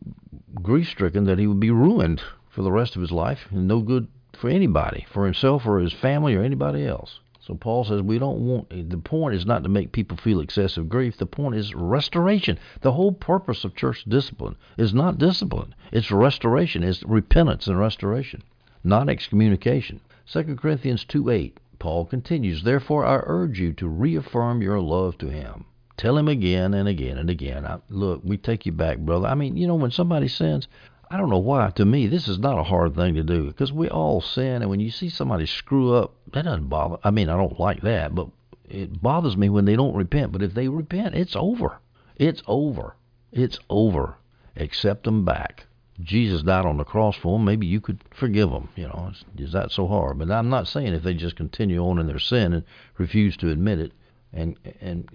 grief 0.62 0.90
stricken 0.90 1.24
that 1.24 1.40
he 1.40 1.48
would 1.48 1.62
be 1.62 1.72
ruined 1.72 2.22
for 2.50 2.64
the 2.64 2.72
rest 2.74 2.98
of 2.98 3.02
his 3.02 3.14
life 3.14 3.48
and 3.50 3.66
no 3.66 3.80
good 3.80 4.10
for 4.34 4.50
anybody, 4.50 5.06
for 5.10 5.24
himself 5.24 5.66
or 5.66 5.80
his 5.80 5.94
family 5.94 6.36
or 6.36 6.44
anybody 6.44 6.86
else. 6.86 7.22
So 7.50 7.56
Paul 7.56 7.84
says 7.84 8.04
we 8.04 8.20
don't 8.20 8.46
want 8.46 8.92
the 8.92 8.98
point 9.00 9.34
is 9.34 9.44
not 9.44 9.64
to 9.64 9.70
make 9.70 9.92
people 9.92 10.18
feel 10.18 10.40
excessive 10.40 10.88
grief. 10.88 11.18
The 11.18 11.26
point 11.26 11.56
is 11.56 11.74
restoration. 11.74 12.60
The 12.82 12.92
whole 12.92 13.12
purpose 13.12 13.64
of 13.64 13.74
church 13.76 14.06
discipline 14.08 14.56
is 14.78 14.94
not 14.94 15.18
discipline. 15.18 15.74
It's 15.92 16.12
restoration. 16.12 16.84
It's 16.84 17.02
repentance 17.02 17.66
and 17.66 17.80
restoration, 17.80 18.44
not 18.84 19.10
excommunication. 19.10 20.00
2 20.28 20.58
Corinthians 20.58 21.04
2 21.06 21.32
8, 21.32 21.60
Paul 21.80 22.06
continues, 22.06 22.62
Therefore 22.62 23.04
I 23.04 23.20
urge 23.24 23.60
you 23.60 23.74
to 23.74 23.88
reaffirm 23.88 24.62
your 24.62 24.80
love 24.80 25.18
to 25.18 25.30
him. 25.30 25.66
Tell 25.98 26.20
him 26.20 26.28
again 26.28 26.76
and 26.76 26.88
again 26.88 27.18
and 27.18 27.32
again. 27.32 27.66
I, 27.66 27.80
look, 27.90 28.22
we 28.24 28.38
take 28.38 28.68
you 28.68 28.74
back, 28.74 29.00
brother. 29.00 29.28
I 29.28 29.34
mean, 29.34 29.58
you 29.58 29.66
know, 29.66 29.74
when 29.74 29.90
somebody 29.90 30.28
sins, 30.28 30.68
I 31.12 31.18
don't 31.18 31.30
know 31.30 31.40
why. 31.40 31.72
To 31.72 31.86
me, 31.86 32.06
this 32.06 32.28
is 32.28 32.38
not 32.38 32.60
a 32.60 32.64
hard 32.64 32.96
thing 32.96 33.16
to 33.16 33.24
do 33.24 33.46
because 33.46 33.74
we 33.74 33.90
all 33.90 34.22
sin, 34.22 34.62
and 34.62 34.70
when 34.70 34.80
you 34.80 34.92
see 34.92 35.10
somebody 35.10 35.48
screw 35.48 35.96
up, 35.96 36.14
that 36.34 36.46
doesn't 36.46 36.70
bother. 36.70 36.98
I 37.04 37.10
mean, 37.10 37.30
I 37.30 37.38
don't 37.38 37.60
like 37.60 37.82
that, 37.82 38.14
but 38.14 38.28
it 38.70 39.02
bothers 39.02 39.36
me 39.36 39.50
when 39.50 39.66
they 39.66 39.76
don't 39.76 39.96
repent. 39.96 40.32
But 40.32 40.44
if 40.44 40.54
they 40.54 40.68
repent, 40.68 41.16
it's 41.16 41.36
over. 41.36 41.80
It's 42.16 42.44
over. 42.46 42.96
It's 43.32 43.60
over. 43.70 44.18
Accept 44.56 45.06
them 45.06 45.26
back. 45.26 45.66
Jesus 46.00 46.44
died 46.44 46.66
on 46.66 46.78
the 46.78 46.84
cross 46.84 47.16
for 47.16 47.38
them. 47.38 47.46
Maybe 47.46 47.66
you 47.66 47.82
could 47.82 48.04
forgive 48.12 48.52
them. 48.52 48.70
You 48.76 48.88
know, 48.88 49.12
is 49.38 49.52
that 49.52 49.72
so 49.72 49.88
hard? 49.88 50.20
But 50.20 50.30
I'm 50.30 50.50
not 50.50 50.68
saying 50.68 50.94
if 50.94 51.04
they 51.04 51.16
just 51.16 51.36
continue 51.36 51.84
on 51.84 51.98
in 51.98 52.08
their 52.08 52.20
sin 52.20 52.54
and 52.54 52.64
refuse 52.98 53.36
to 53.38 53.50
admit 53.50 53.80
it, 53.80 53.94
and 54.32 54.58
and 54.80 55.10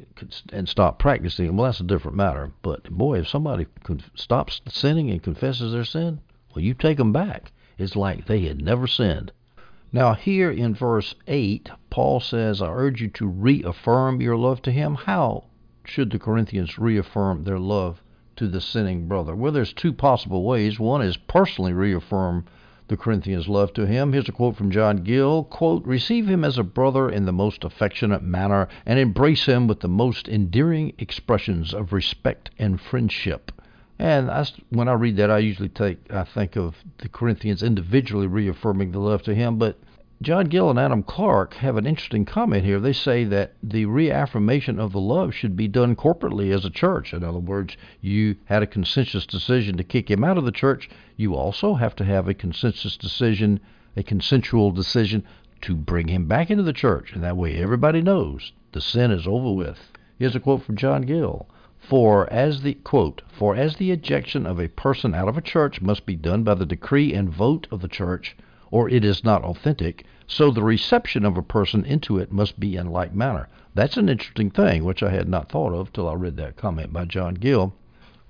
and 0.53 0.68
stop 0.68 0.98
practicing, 0.98 1.57
well, 1.57 1.66
that's 1.66 1.81
a 1.81 1.85
different 1.85 2.16
matter. 2.16 2.50
But 2.62 2.90
boy, 2.90 3.20
if 3.20 3.29
somebody 3.29 3.66
stops 4.14 4.61
sinning 4.68 5.11
and 5.11 5.22
confesses 5.22 5.72
their 5.72 5.85
sin, 5.85 6.20
well, 6.55 6.64
you 6.64 6.74
take 6.74 6.98
them 6.98 7.12
back. 7.12 7.53
It's 7.79 7.96
like 7.96 8.27
they 8.27 8.42
had 8.42 8.62
never 8.62 8.87
sinned. 8.87 9.33
Now, 9.92 10.14
here 10.14 10.50
in 10.50 10.74
verse 10.74 11.14
8, 11.29 11.70
Paul 11.90 12.18
says, 12.18 12.61
I 12.61 12.68
urge 12.68 13.00
you 13.00 13.09
to 13.11 13.27
reaffirm 13.29 14.20
your 14.20 14.37
love 14.37 14.61
to 14.62 14.72
him. 14.72 14.96
How 14.96 15.44
should 15.85 16.11
the 16.11 16.18
Corinthians 16.18 16.79
reaffirm 16.79 17.44
their 17.44 17.61
love 17.61 18.03
to 18.37 18.48
the 18.48 18.61
sinning 18.61 19.07
brother? 19.07 19.37
Well, 19.37 19.53
there's 19.53 19.72
two 19.72 19.92
possible 19.92 20.42
ways. 20.42 20.81
One 20.81 21.03
is 21.03 21.16
personally 21.16 21.72
reaffirm 21.72 22.44
the 22.94 23.02
Corinthians' 23.02 23.48
love 23.48 23.72
to 23.72 23.87
him. 23.87 24.12
Here's 24.12 24.28
a 24.28 24.33
quote 24.33 24.54
from 24.54 24.70
John 24.70 24.98
Gill, 24.98 25.42
quote, 25.42 25.85
"Receive 25.85 26.28
him 26.28 26.44
as 26.44 26.59
a 26.59 26.62
brother 26.62 27.11
in 27.11 27.24
the 27.24 27.33
most 27.33 27.64
affectionate 27.64 28.22
manner 28.22 28.68
and 28.87 29.00
embrace 29.00 29.46
him 29.46 29.66
with 29.66 29.80
the 29.80 29.88
most 29.88 30.28
endearing 30.28 30.92
expressions 30.96 31.74
of 31.74 31.92
respect 31.92 32.50
and 32.57 32.80
friendship." 32.80 33.50
And 33.98 34.30
I, 34.30 34.46
when 34.70 34.87
I 34.87 34.92
read 34.92 35.16
that, 35.16 35.28
I 35.28 35.38
usually 35.38 35.70
take 35.70 36.12
I 36.12 36.22
think 36.22 36.57
of 36.57 36.85
the 36.98 37.09
Corinthians 37.09 37.64
individually 37.64 38.28
reaffirming 38.28 38.92
the 38.92 39.00
love 39.00 39.24
to 39.24 39.35
him, 39.35 39.59
but 39.59 39.76
John 40.24 40.46
Gill 40.46 40.70
and 40.70 40.78
Adam 40.78 41.02
Clarke 41.02 41.52
have 41.56 41.76
an 41.76 41.87
interesting 41.87 42.24
comment 42.24 42.64
here. 42.64 42.80
They 42.80 42.94
say 42.94 43.24
that 43.24 43.52
the 43.62 43.84
reaffirmation 43.84 44.80
of 44.80 44.92
the 44.92 45.00
love 45.00 45.34
should 45.34 45.54
be 45.54 45.68
done 45.68 45.94
corporately 45.94 46.50
as 46.50 46.64
a 46.64 46.70
church. 46.70 47.12
In 47.12 47.22
other 47.22 47.40
words, 47.40 47.76
you 48.00 48.37
had 48.46 48.62
a 48.62 48.66
consensus 48.66 49.26
decision 49.26 49.76
to 49.76 49.84
kick 49.84 50.10
him 50.10 50.24
out 50.24 50.38
of 50.38 50.46
the 50.46 50.50
church. 50.50 50.88
You 51.18 51.34
also 51.34 51.74
have 51.74 51.94
to 51.96 52.06
have 52.06 52.26
a 52.26 52.32
consensus 52.32 52.96
decision, 52.96 53.60
a 53.98 54.02
consensual 54.02 54.70
decision 54.70 55.24
to 55.60 55.74
bring 55.74 56.08
him 56.08 56.26
back 56.26 56.50
into 56.50 56.62
the 56.62 56.72
church. 56.72 57.12
And 57.12 57.22
that 57.22 57.37
way 57.37 57.56
everybody 57.58 58.00
knows 58.00 58.54
the 58.72 58.80
sin 58.80 59.10
is 59.10 59.26
over 59.26 59.52
with. 59.52 59.92
Here's 60.18 60.34
a 60.34 60.40
quote 60.40 60.62
from 60.62 60.76
John 60.76 61.02
Gill. 61.02 61.50
For 61.78 62.32
as 62.32 62.62
the 62.62 62.72
quote, 62.72 63.20
for 63.28 63.54
as 63.54 63.76
the 63.76 63.90
ejection 63.90 64.46
of 64.46 64.58
a 64.58 64.68
person 64.68 65.14
out 65.14 65.28
of 65.28 65.37
a 65.37 65.42
church 65.42 65.82
must 65.82 66.06
be 66.06 66.16
done 66.16 66.44
by 66.44 66.54
the 66.54 66.64
decree 66.64 67.12
and 67.12 67.28
vote 67.28 67.66
of 67.70 67.82
the 67.82 67.88
church, 67.88 68.34
or 68.70 68.88
it 68.88 69.04
is 69.04 69.22
not 69.22 69.44
authentic, 69.44 70.06
so 70.26 70.50
the 70.50 70.62
reception 70.62 71.24
of 71.24 71.37
a 71.37 71.42
person 71.42 71.84
into 71.84 72.18
it 72.18 72.32
must 72.32 72.58
be 72.58 72.76
in 72.76 72.87
like 72.87 73.14
manner. 73.14 73.48
That's 73.74 73.96
an 73.96 74.08
interesting 74.08 74.50
thing, 74.50 74.84
which 74.84 75.02
I 75.02 75.10
had 75.10 75.28
not 75.28 75.50
thought 75.50 75.74
of 75.74 75.92
till 75.92 76.08
I 76.08 76.14
read 76.14 76.37
that 76.38 76.56
comment 76.56 76.92
by 76.92 77.04
John 77.04 77.34
Gill. 77.34 77.74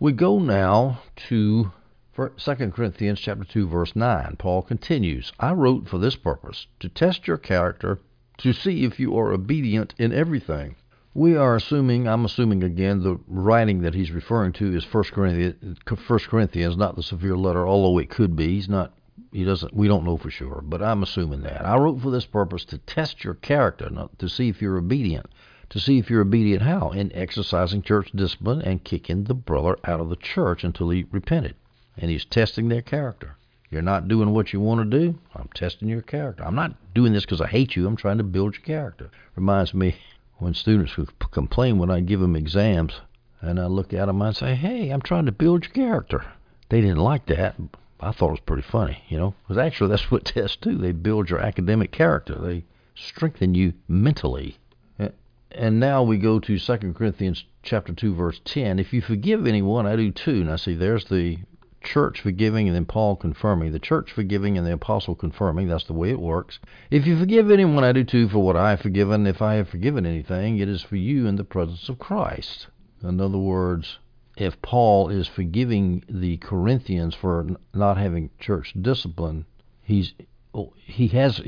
We 0.00 0.12
go 0.12 0.38
now 0.38 1.00
to 1.28 1.70
2 2.16 2.30
Corinthians 2.72 3.20
chapter 3.20 3.44
2 3.44 3.68
verse 3.68 3.94
9. 3.94 4.36
Paul 4.38 4.62
continues, 4.62 5.32
I 5.38 5.52
wrote 5.52 5.88
for 5.88 5.98
this 5.98 6.16
purpose, 6.16 6.66
to 6.80 6.88
test 6.88 7.26
your 7.26 7.38
character, 7.38 8.00
to 8.38 8.52
see 8.52 8.84
if 8.84 8.98
you 8.98 9.16
are 9.18 9.32
obedient 9.32 9.94
in 9.98 10.12
everything. 10.12 10.76
We 11.12 11.36
are 11.36 11.54
assuming, 11.54 12.08
I'm 12.08 12.24
assuming 12.24 12.64
again, 12.64 13.02
the 13.02 13.20
writing 13.28 13.82
that 13.82 13.94
he's 13.94 14.10
referring 14.10 14.52
to 14.54 14.74
is 14.74 14.84
1 14.84 15.04
Corinthians, 15.12 15.78
1 15.86 16.18
Corinthians, 16.20 16.76
not 16.76 16.96
the 16.96 17.02
severe 17.02 17.36
letter, 17.36 17.66
although 17.66 17.98
it 17.98 18.10
could 18.10 18.34
be. 18.34 18.48
He's 18.48 18.68
not 18.68 18.92
he 19.32 19.44
doesn't. 19.44 19.74
We 19.74 19.88
don't 19.88 20.04
know 20.04 20.16
for 20.16 20.30
sure, 20.30 20.60
but 20.62 20.82
I'm 20.82 21.02
assuming 21.02 21.42
that. 21.42 21.64
I 21.64 21.76
wrote 21.76 22.00
for 22.00 22.10
this 22.10 22.26
purpose 22.26 22.64
to 22.66 22.78
test 22.78 23.24
your 23.24 23.34
character, 23.34 23.90
not 23.90 24.18
to 24.18 24.28
see 24.28 24.48
if 24.48 24.60
you're 24.60 24.78
obedient. 24.78 25.26
To 25.70 25.80
see 25.80 25.98
if 25.98 26.10
you're 26.10 26.22
obedient 26.22 26.62
how? 26.62 26.90
In 26.90 27.12
exercising 27.14 27.82
church 27.82 28.10
discipline 28.14 28.62
and 28.62 28.84
kicking 28.84 29.24
the 29.24 29.34
brother 29.34 29.78
out 29.84 30.00
of 30.00 30.08
the 30.08 30.16
church 30.16 30.62
until 30.62 30.90
he 30.90 31.06
repented. 31.10 31.54
And 31.96 32.10
he's 32.10 32.24
testing 32.24 32.68
their 32.68 32.82
character. 32.82 33.36
You're 33.70 33.82
not 33.82 34.06
doing 34.06 34.30
what 34.30 34.52
you 34.52 34.60
want 34.60 34.88
to 34.88 34.98
do. 34.98 35.18
I'm 35.34 35.48
testing 35.54 35.88
your 35.88 36.02
character. 36.02 36.44
I'm 36.44 36.54
not 36.54 36.76
doing 36.94 37.12
this 37.12 37.24
because 37.24 37.40
I 37.40 37.48
hate 37.48 37.74
you. 37.74 37.86
I'm 37.86 37.96
trying 37.96 38.18
to 38.18 38.24
build 38.24 38.54
your 38.54 38.64
character. 38.64 39.10
Reminds 39.34 39.74
me 39.74 39.96
when 40.38 40.54
students 40.54 40.96
would 40.96 41.10
complain 41.30 41.78
when 41.78 41.90
I 41.90 42.00
give 42.00 42.20
them 42.20 42.36
exams, 42.36 43.00
and 43.40 43.58
I 43.58 43.66
look 43.66 43.92
at 43.92 44.06
them 44.06 44.22
and 44.22 44.36
say, 44.36 44.54
"Hey, 44.54 44.90
I'm 44.90 45.02
trying 45.02 45.26
to 45.26 45.32
build 45.32 45.64
your 45.64 45.72
character." 45.72 46.24
They 46.68 46.80
didn't 46.80 46.98
like 46.98 47.26
that. 47.26 47.56
I 48.00 48.10
thought 48.10 48.28
it 48.28 48.32
was 48.32 48.40
pretty 48.40 48.62
funny, 48.62 49.02
you 49.08 49.16
know, 49.16 49.34
because 49.42 49.58
actually 49.58 49.90
that's 49.90 50.10
what 50.10 50.24
tests 50.34 50.56
do. 50.60 50.76
They 50.76 50.92
build 50.92 51.30
your 51.30 51.40
academic 51.40 51.92
character. 51.92 52.34
They 52.34 52.64
strengthen 52.94 53.54
you 53.54 53.74
mentally. 53.88 54.58
and 55.50 55.78
now 55.78 56.02
we 56.02 56.18
go 56.18 56.40
to 56.40 56.58
2 56.58 56.92
Corinthians 56.92 57.44
chapter 57.62 57.92
2 57.92 58.14
verse 58.14 58.40
10. 58.44 58.78
If 58.78 58.92
you 58.92 59.00
forgive 59.00 59.46
anyone, 59.46 59.86
I 59.86 59.96
do 59.96 60.10
too. 60.10 60.44
Now 60.44 60.56
see, 60.56 60.74
there's 60.74 61.04
the 61.04 61.38
church 61.84 62.20
forgiving 62.20 62.66
and 62.66 62.74
then 62.74 62.86
Paul 62.86 63.14
confirming. 63.14 63.70
The 63.72 63.78
church 63.78 64.10
forgiving 64.10 64.58
and 64.58 64.66
the 64.66 64.72
apostle 64.72 65.14
confirming. 65.14 65.68
That's 65.68 65.84
the 65.84 65.92
way 65.92 66.10
it 66.10 66.20
works. 66.20 66.58
If 66.90 67.06
you 67.06 67.18
forgive 67.18 67.50
anyone, 67.50 67.84
I 67.84 67.92
do 67.92 68.04
too 68.04 68.28
for 68.28 68.40
what 68.40 68.56
I 68.56 68.70
have 68.70 68.80
forgiven. 68.80 69.26
If 69.26 69.40
I 69.40 69.54
have 69.54 69.68
forgiven 69.68 70.06
anything, 70.06 70.58
it 70.58 70.68
is 70.68 70.82
for 70.82 70.96
you 70.96 71.26
in 71.26 71.36
the 71.36 71.44
presence 71.44 71.88
of 71.88 71.98
Christ. 71.98 72.66
In 73.02 73.20
other 73.20 73.38
words, 73.38 73.98
if 74.36 74.60
Paul 74.62 75.10
is 75.10 75.28
forgiving 75.28 76.02
the 76.08 76.36
Corinthians 76.38 77.14
for 77.14 77.46
not 77.72 77.96
having 77.96 78.30
church 78.38 78.74
discipline, 78.80 79.46
he's 79.82 80.12
oh, 80.52 80.72
he 80.76 81.08
has 81.08 81.40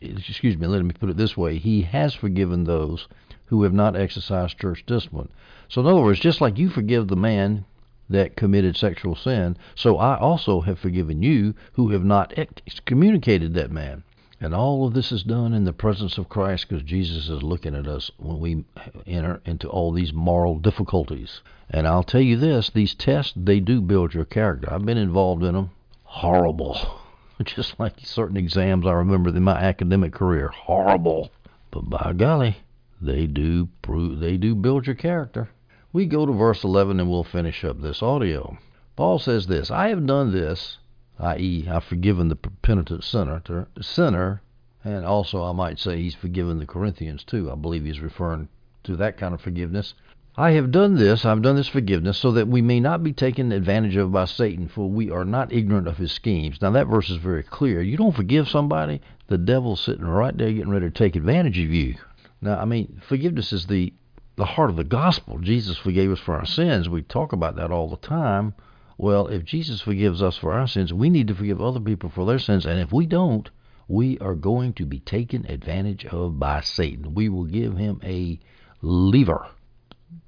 excuse 0.00 0.56
me, 0.56 0.66
let 0.66 0.84
me 0.84 0.92
put 0.92 1.10
it 1.10 1.16
this 1.16 1.36
way, 1.36 1.58
he 1.58 1.82
has 1.82 2.14
forgiven 2.14 2.64
those 2.64 3.08
who 3.46 3.64
have 3.64 3.72
not 3.72 3.96
exercised 3.96 4.58
church 4.58 4.84
discipline. 4.86 5.28
So 5.68 5.80
in 5.80 5.86
other 5.86 6.00
words, 6.00 6.20
just 6.20 6.40
like 6.40 6.58
you 6.58 6.68
forgive 6.68 7.08
the 7.08 7.16
man 7.16 7.64
that 8.08 8.36
committed 8.36 8.76
sexual 8.76 9.16
sin, 9.16 9.56
so 9.74 9.98
I 9.98 10.16
also 10.18 10.60
have 10.60 10.78
forgiven 10.78 11.22
you 11.22 11.54
who 11.72 11.90
have 11.90 12.04
not 12.04 12.32
excommunicated 12.36 13.54
that 13.54 13.72
man. 13.72 14.04
And 14.44 14.54
all 14.54 14.86
of 14.86 14.92
this 14.92 15.10
is 15.10 15.22
done 15.22 15.54
in 15.54 15.64
the 15.64 15.72
presence 15.72 16.18
of 16.18 16.28
Christ 16.28 16.68
because 16.68 16.84
Jesus 16.84 17.30
is 17.30 17.42
looking 17.42 17.74
at 17.74 17.86
us 17.86 18.10
when 18.18 18.40
we 18.40 18.66
enter 19.06 19.40
into 19.46 19.70
all 19.70 19.90
these 19.90 20.12
moral 20.12 20.58
difficulties. 20.58 21.40
And 21.70 21.88
I'll 21.88 22.02
tell 22.02 22.20
you 22.20 22.36
this 22.36 22.68
these 22.68 22.94
tests, 22.94 23.32
they 23.34 23.58
do 23.58 23.80
build 23.80 24.12
your 24.12 24.26
character. 24.26 24.70
I've 24.70 24.84
been 24.84 24.98
involved 24.98 25.42
in 25.44 25.54
them. 25.54 25.70
Horrible. 26.02 26.76
Just 27.44 27.80
like 27.80 27.94
certain 28.00 28.36
exams 28.36 28.86
I 28.86 28.92
remember 28.92 29.30
in 29.30 29.42
my 29.42 29.56
academic 29.56 30.12
career. 30.12 30.48
Horrible. 30.48 31.30
But 31.70 31.88
by 31.88 32.12
golly, 32.14 32.58
they 33.00 33.26
do 33.26 33.70
prove, 33.80 34.20
they 34.20 34.36
do 34.36 34.54
build 34.54 34.86
your 34.86 34.94
character. 34.94 35.48
We 35.90 36.04
go 36.04 36.26
to 36.26 36.32
verse 36.34 36.62
11 36.64 37.00
and 37.00 37.08
we'll 37.08 37.24
finish 37.24 37.64
up 37.64 37.80
this 37.80 38.02
audio. 38.02 38.58
Paul 38.94 39.18
says 39.18 39.46
this 39.46 39.70
I 39.70 39.88
have 39.88 40.04
done 40.04 40.32
this, 40.32 40.76
i.e., 41.18 41.68
I've 41.68 41.84
forgiven 41.84 42.28
the 42.28 42.36
penitent 42.36 43.04
sinner, 43.04 43.42
sinner, 43.80 44.42
and 44.84 45.04
also 45.04 45.44
I 45.44 45.52
might 45.52 45.78
say 45.78 45.96
he's 46.00 46.14
forgiven 46.14 46.58
the 46.58 46.66
Corinthians 46.66 47.24
too. 47.24 47.50
I 47.50 47.54
believe 47.54 47.84
he's 47.84 48.00
referring 48.00 48.48
to 48.84 48.96
that 48.96 49.16
kind 49.16 49.34
of 49.34 49.40
forgiveness. 49.40 49.94
I 50.36 50.50
have 50.52 50.72
done 50.72 50.96
this, 50.96 51.24
I've 51.24 51.42
done 51.42 51.54
this 51.54 51.68
forgiveness, 51.68 52.18
so 52.18 52.32
that 52.32 52.48
we 52.48 52.60
may 52.60 52.80
not 52.80 53.04
be 53.04 53.12
taken 53.12 53.52
advantage 53.52 53.94
of 53.94 54.10
by 54.10 54.24
Satan, 54.24 54.66
for 54.66 54.90
we 54.90 55.08
are 55.10 55.24
not 55.24 55.52
ignorant 55.52 55.86
of 55.86 55.98
his 55.98 56.10
schemes. 56.10 56.60
Now, 56.60 56.70
that 56.72 56.88
verse 56.88 57.08
is 57.08 57.18
very 57.18 57.44
clear. 57.44 57.80
You 57.80 57.96
don't 57.96 58.16
forgive 58.16 58.48
somebody, 58.48 59.00
the 59.28 59.38
devil's 59.38 59.80
sitting 59.80 60.04
right 60.04 60.36
there 60.36 60.50
getting 60.50 60.70
ready 60.70 60.86
to 60.86 60.90
take 60.90 61.14
advantage 61.14 61.58
of 61.60 61.70
you. 61.70 61.94
Now, 62.40 62.58
I 62.58 62.64
mean, 62.64 63.00
forgiveness 63.06 63.52
is 63.52 63.66
the 63.66 63.92
the 64.36 64.44
heart 64.44 64.70
of 64.70 64.76
the 64.76 64.84
gospel. 64.84 65.38
Jesus 65.38 65.76
forgave 65.76 66.10
us 66.10 66.18
for 66.18 66.34
our 66.34 66.44
sins. 66.44 66.88
We 66.88 67.02
talk 67.02 67.32
about 67.32 67.54
that 67.56 67.70
all 67.70 67.88
the 67.88 67.96
time. 67.96 68.54
Well, 68.96 69.26
if 69.26 69.44
Jesus 69.44 69.80
forgives 69.80 70.22
us 70.22 70.36
for 70.36 70.52
our 70.52 70.66
sins, 70.66 70.92
we 70.92 71.10
need 71.10 71.28
to 71.28 71.34
forgive 71.34 71.60
other 71.60 71.80
people 71.80 72.10
for 72.10 72.24
their 72.24 72.38
sins. 72.38 72.64
And 72.64 72.78
if 72.78 72.92
we 72.92 73.06
don't, 73.06 73.50
we 73.88 74.18
are 74.18 74.34
going 74.34 74.72
to 74.74 74.86
be 74.86 75.00
taken 75.00 75.44
advantage 75.46 76.06
of 76.06 76.38
by 76.38 76.60
Satan. 76.60 77.14
We 77.14 77.28
will 77.28 77.44
give 77.44 77.76
him 77.76 78.00
a 78.04 78.38
lever 78.80 79.46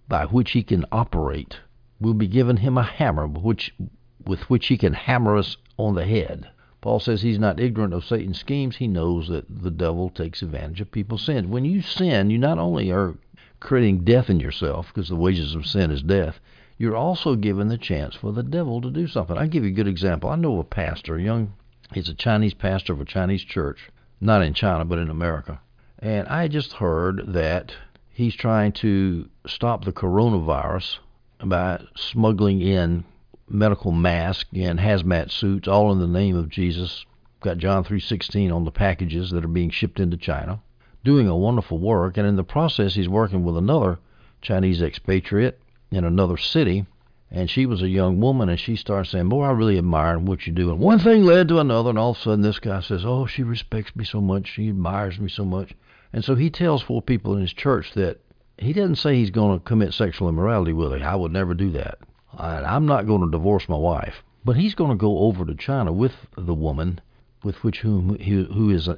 by 0.09 0.27
which 0.27 0.53
he 0.53 0.63
can 0.63 0.85
operate. 0.91 1.59
We'll 2.01 2.15
be 2.15 2.27
giving 2.27 2.59
him 2.59 2.77
a 2.77 2.83
hammer 2.83 3.27
which, 3.27 3.75
with 4.25 4.51
which 4.51 4.67
he 4.67 4.77
can 4.77 4.93
hammer 4.93 5.37
us 5.37 5.57
on 5.77 5.95
the 5.95 6.05
head. 6.05 6.49
Paul 6.81 7.01
says 7.01 7.23
he's 7.23 7.39
not 7.39 7.59
ignorant 7.59 7.95
of 7.95 8.05
Satan's 8.05 8.39
schemes. 8.39 8.77
He 8.77 8.87
knows 8.87 9.29
that 9.29 9.47
the 9.49 9.71
devil 9.71 10.11
takes 10.11 10.43
advantage 10.43 10.81
of 10.81 10.93
people's 10.93 11.23
sins. 11.23 11.47
When 11.47 11.65
you 11.65 11.83
sin, 11.83 12.31
you 12.31 12.39
not 12.39 12.59
only 12.59 12.91
are 12.91 13.17
creating 13.59 14.05
death 14.05 14.29
in 14.29 14.39
yourself, 14.39 14.89
because 14.89 15.09
the 15.09 15.17
wages 15.17 15.55
of 15.55 15.67
sin 15.67 15.91
is 15.91 16.03
death, 16.03 16.39
you're 16.79 16.97
also 16.97 17.35
given 17.35 17.69
the 17.69 17.79
chance 17.79 18.15
for 18.15 18.33
the 18.33 18.43
devil 18.43 18.81
to 18.81 18.91
do 18.91 19.07
something. 19.07 19.37
I'll 19.37 19.49
give 19.49 19.65
you 19.65 19.71
a 19.71 19.75
good 19.75 19.89
example. 19.89 20.31
I 20.31 20.37
know 20.37 20.59
a 20.59 20.65
pastor, 20.65 21.17
a 21.17 21.23
young, 21.23 21.55
he's 21.93 22.09
a 22.09 22.15
Chinese 22.15 22.55
pastor 22.55 22.93
of 22.93 23.01
a 23.01 23.05
Chinese 23.05 23.43
church, 23.43 23.91
not 24.21 24.43
in 24.43 24.55
China, 24.55 24.85
but 24.85 24.99
in 24.99 25.09
America. 25.09 25.61
And 25.99 26.29
I 26.29 26.49
just 26.49 26.75
heard 26.75 27.33
that 27.33 27.73
he's 28.11 28.35
trying 28.35 28.73
to 28.73 29.29
stop 29.47 29.85
the 29.85 29.93
coronavirus 29.93 30.99
by 31.45 31.83
smuggling 31.97 32.61
in 32.61 33.05
medical 33.49 33.93
masks 33.93 34.51
and 34.53 34.79
hazmat 34.79 35.31
suits, 35.31 35.69
all 35.69 35.93
in 35.93 36.01
the 36.01 36.07
name 36.07 36.37
of 36.37 36.49
Jesus. 36.49 37.05
Got 37.41 37.59
John 37.59 37.85
3:16 37.85 38.53
on 38.53 38.65
the 38.65 38.71
packages 38.71 39.31
that 39.31 39.45
are 39.45 39.49
being 39.49 39.71
shipped 39.71 40.01
into 40.01 40.17
China 40.17 40.61
doing 41.05 41.29
a 41.29 41.37
wonderful 41.37 41.79
work, 41.79 42.17
and 42.17 42.27
in 42.27 42.35
the 42.35 42.43
process, 42.43 42.95
he's 42.95 43.09
working 43.09 43.45
with 43.45 43.57
another 43.57 43.99
Chinese 44.43 44.83
expatriate 44.83 45.61
in 45.91 46.05
another 46.05 46.37
city. 46.37 46.87
And 47.31 47.51
she 47.51 47.67
was 47.67 47.83
a 47.83 47.89
young 47.89 48.21
woman, 48.21 48.49
and 48.49 48.59
she 48.59 48.77
started 48.77 49.11
saying, 49.11 49.29
"Boy, 49.29 49.45
I 49.45 49.51
really 49.51 49.79
admire 49.79 50.19
what 50.19 50.47
you 50.47 50.53
do." 50.53 50.71
And 50.71 50.79
one 50.79 51.01
thing 51.01 51.25
led 51.25 51.49
to 51.49 51.59
another, 51.59 51.91
and 51.91 51.99
all 51.99 52.13
of 52.13 52.19
a 52.19 52.21
sudden, 52.21 52.43
this 52.43 52.61
guy 52.61 52.81
says, 52.81 53.05
"Oh, 53.05 53.27
she 53.27 53.43
respects 53.43 53.97
me 53.97 54.05
so 54.05 54.21
much, 54.21 54.47
she 54.47 54.69
admires 54.69 55.19
me 55.19 55.29
so 55.29 55.45
much." 55.45 55.75
And 56.13 56.25
so 56.25 56.37
he 56.37 56.51
tells 56.51 56.83
four 56.83 57.03
people 57.03 57.35
in 57.35 57.41
his 57.41 57.53
church 57.53 57.95
that 57.95 58.21
he 58.59 58.73
doesn't 58.73 58.97
say 58.97 59.17
he's 59.17 59.31
going 59.31 59.59
to 59.59 59.65
commit 59.65 59.93
sexual 59.93 60.29
immorality 60.29 60.73
with 60.73 60.93
her. 60.93 61.05
I 61.05 61.17
would 61.17 61.33
never 61.33 61.53
do 61.53 61.71
that. 61.73 61.99
And 62.39 62.65
I'm 62.65 62.87
not 62.87 63.07
going 63.07 63.23
to 63.23 63.31
divorce 63.31 63.69
my 63.69 63.77
wife. 63.77 64.23
But 64.45 64.57
he's 64.57 64.77
going 64.77 64.91
to 64.91 64.97
go 64.97 65.19
over 65.19 65.45
to 65.45 65.55
China 65.55 65.93
with 65.93 66.15
the 66.37 66.55
woman 66.55 67.01
with 67.43 67.63
which 67.63 67.81
whom 67.81 68.17
he, 68.19 68.45
who 68.45 68.71
is 68.71 68.89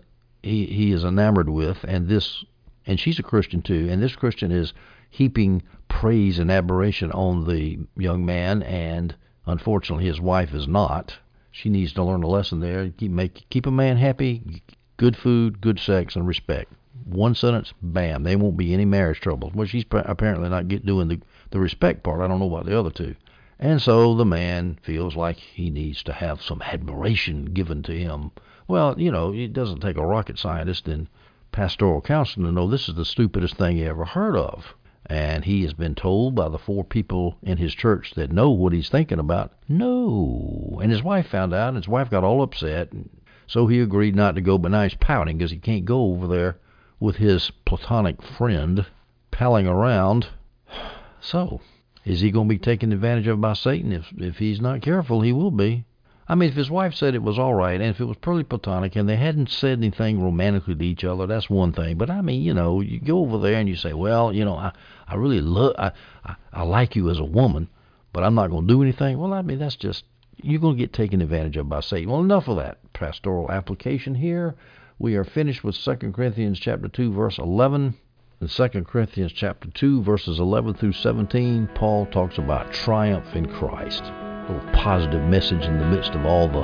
he 0.43 0.67
he 0.67 0.93
is 0.93 1.05
enamored 1.05 1.49
with, 1.49 1.85
and 1.85 2.09
this 2.09 2.45
and 2.87 2.99
she's 2.99 3.19
a 3.19 3.23
Christian 3.23 3.63
too, 3.63 3.89
and 3.91 4.03
this 4.03 4.17
Christian 4.17 4.51
is 4.53 4.73
heaping 5.09 5.63
praise 5.89 6.39
and 6.39 6.51
admiration 6.51 7.11
on 7.13 7.47
the 7.47 7.79
young 7.97 8.25
man, 8.25 8.63
and 8.63 9.15
unfortunately 9.47 10.05
his 10.05 10.21
wife 10.21 10.53
is 10.55 10.69
not. 10.69 11.19
She 11.51 11.69
needs 11.69 11.93
to 11.95 12.05
learn 12.05 12.23
a 12.23 12.27
lesson 12.27 12.61
there. 12.61 12.91
Keep 12.91 13.11
make 13.11 13.47
keep 13.51 13.67
a 13.67 13.71
man 13.71 13.97
happy, 13.97 14.63
good 14.97 15.17
food, 15.17 15.61
good 15.61 15.79
sex, 15.79 16.15
and 16.15 16.27
respect. 16.27 16.73
One 17.05 17.35
sentence, 17.35 17.73
bam, 17.81 18.23
there 18.23 18.39
won't 18.39 18.57
be 18.57 18.75
any 18.75 18.85
marriage 18.85 19.21
troubles. 19.21 19.55
Well, 19.55 19.67
she's 19.67 19.85
apparently 19.91 20.49
not 20.49 20.69
get 20.69 20.85
doing 20.85 21.09
the 21.09 21.21
the 21.51 21.61
respect 21.61 22.03
part. 22.03 22.21
I 22.21 22.29
don't 22.29 22.39
know 22.39 22.55
about 22.55 22.67
the 22.67 22.79
other 22.79 22.91
two. 22.91 23.15
And 23.59 23.83
so 23.83 24.15
the 24.15 24.25
man 24.25 24.79
feels 24.83 25.17
like 25.17 25.37
he 25.37 25.71
needs 25.71 26.03
to 26.05 26.13
have 26.13 26.43
some 26.43 26.63
admiration 26.63 27.47
given 27.47 27.83
to 27.85 27.93
him 27.93 28.31
well, 28.69 29.01
you 29.01 29.11
know, 29.11 29.33
it 29.33 29.55
doesn't 29.55 29.81
take 29.81 29.97
a 29.97 30.07
rocket 30.07 30.39
scientist 30.39 30.87
and 30.89 31.09
pastoral 31.53 32.03
counselor 32.03 32.47
to 32.47 32.53
know 32.53 32.69
this 32.69 32.87
is 32.87 32.95
the 32.95 33.05
stupidest 33.05 33.55
thing 33.57 33.77
he 33.79 33.85
ever 33.87 34.05
heard 34.05 34.37
of. 34.37 34.75
And 35.09 35.45
he 35.45 35.63
has 35.63 35.73
been 35.73 35.95
told 35.95 36.35
by 36.35 36.49
the 36.49 36.59
four 36.59 36.85
people 36.85 37.39
in 37.43 37.57
his 37.57 37.75
church 37.75 38.13
that 38.15 38.31
know 38.31 38.51
what 38.51 38.75
he's 38.75 38.91
thinking 38.91 39.19
about, 39.19 39.53
no. 39.67 40.79
And 40.83 40.93
his 40.93 41.03
wife 41.03 41.29
found 41.29 41.55
out, 41.55 41.69
and 41.69 41.77
his 41.77 41.89
wife 41.89 42.11
got 42.11 42.25
all 42.25 42.43
upset. 42.43 42.93
And 42.93 43.09
so 43.47 43.67
he 43.67 43.81
agreed 43.81 44.15
not 44.15 44.35
to 44.35 44.43
go, 44.43 44.59
but 44.59 44.71
now 44.71 44.83
he's 44.83 44.95
pouting 44.95 45.39
because 45.39 45.51
he 45.51 45.57
can't 45.57 45.87
go 45.87 46.13
over 46.13 46.27
there 46.27 46.59
with 47.01 47.17
his 47.17 47.51
platonic 47.65 48.21
friend 48.23 48.85
palling 49.31 49.67
around. 49.67 50.29
So, 51.21 51.61
is 52.05 52.21
he 52.21 52.31
going 52.31 52.49
to 52.49 52.55
be 52.55 52.61
taken 52.61 52.93
advantage 52.93 53.27
of 53.27 53.41
by 53.41 53.55
Satan? 53.55 53.91
If 53.91 54.13
if 54.17 54.39
he's 54.39 54.61
not 54.61 54.83
careful, 54.83 55.21
he 55.21 55.33
will 55.33 55.51
be. 55.51 55.85
I 56.31 56.35
mean, 56.35 56.51
if 56.51 56.57
his 56.57 56.71
wife 56.71 56.95
said 56.95 57.15
it 57.15 57.23
was 57.23 57.39
all 57.39 57.55
right, 57.55 57.81
and 57.81 57.89
if 57.89 58.01
it 58.01 58.05
was 58.05 58.19
purely 58.19 58.45
platonic, 58.45 58.97
and 58.97 59.09
they 59.09 59.17
hadn't 59.17 59.49
said 59.49 59.79
anything 59.79 60.23
romantically 60.23 60.75
to 60.75 60.85
each 60.85 61.03
other, 61.03 61.27
that's 61.27 61.49
one 61.49 61.73
thing. 61.73 61.97
But 61.97 62.11
I 62.11 62.21
mean, 62.21 62.43
you 62.43 62.53
know, 62.53 62.83
you 62.83 63.01
go 63.01 63.21
over 63.21 63.39
there 63.39 63.59
and 63.59 63.67
you 63.67 63.77
say, 63.77 63.95
well, 63.95 64.31
you 64.31 64.45
know, 64.45 64.55
I 64.55 64.73
I 65.07 65.15
really 65.15 65.41
love, 65.41 65.75
I, 65.79 65.93
I 66.27 66.37
I 66.53 66.63
like 66.65 66.97
you 66.97 67.09
as 67.09 67.19
a 67.19 67.25
woman, 67.25 67.69
but 68.13 68.25
I'm 68.25 68.35
not 68.35 68.51
going 68.51 68.67
to 68.67 68.75
do 68.75 68.83
anything. 68.83 69.19
Well, 69.19 69.33
I 69.33 69.41
mean, 69.41 69.59
that's 69.59 69.77
just 69.77 70.05
you're 70.37 70.61
going 70.61 70.77
to 70.77 70.83
get 70.83 70.93
taken 70.93 71.23
advantage 71.23 71.57
of 71.57 71.71
by 71.71 71.81
Satan. 71.81 72.11
Well, 72.11 72.21
enough 72.21 72.47
of 72.47 72.57
that 72.57 72.93
pastoral 72.93 73.51
application 73.51 74.15
here. 74.15 74.55
We 74.99 75.17
are 75.17 75.25
finished 75.25 75.65
with 75.65 75.83
2 75.83 76.13
Corinthians 76.13 76.61
chapter 76.61 76.89
2 76.89 77.11
verse 77.11 77.39
11. 77.39 77.95
In 78.43 78.49
2 78.49 78.69
Corinthians 78.85 79.33
chapter 79.33 79.71
2 79.71 80.03
verses 80.03 80.39
11 80.39 80.75
through 80.75 80.93
17, 80.93 81.71
Paul 81.75 82.05
talks 82.07 82.37
about 82.37 82.73
triumph 82.73 83.35
in 83.35 83.47
Christ 83.47 84.13
little 84.49 84.73
positive 84.73 85.23
message 85.23 85.65
in 85.65 85.79
the 85.79 85.87
midst 85.87 86.13
of 86.13 86.25
all 86.25 86.49
the 86.49 86.63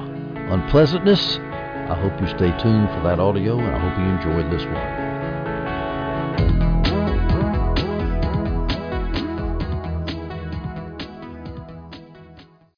unpleasantness. 0.53 1.39
I 1.39 1.95
hope 1.95 2.19
you 2.21 2.27
stay 2.29 2.51
tuned 2.59 2.89
for 2.89 3.01
that 3.05 3.21
audio, 3.21 3.59
and 3.59 3.75
I 3.75 3.79
hope 3.79 3.99
you 3.99 4.05
enjoyed 4.05 4.51
this 4.51 4.65
one. 4.65 5.04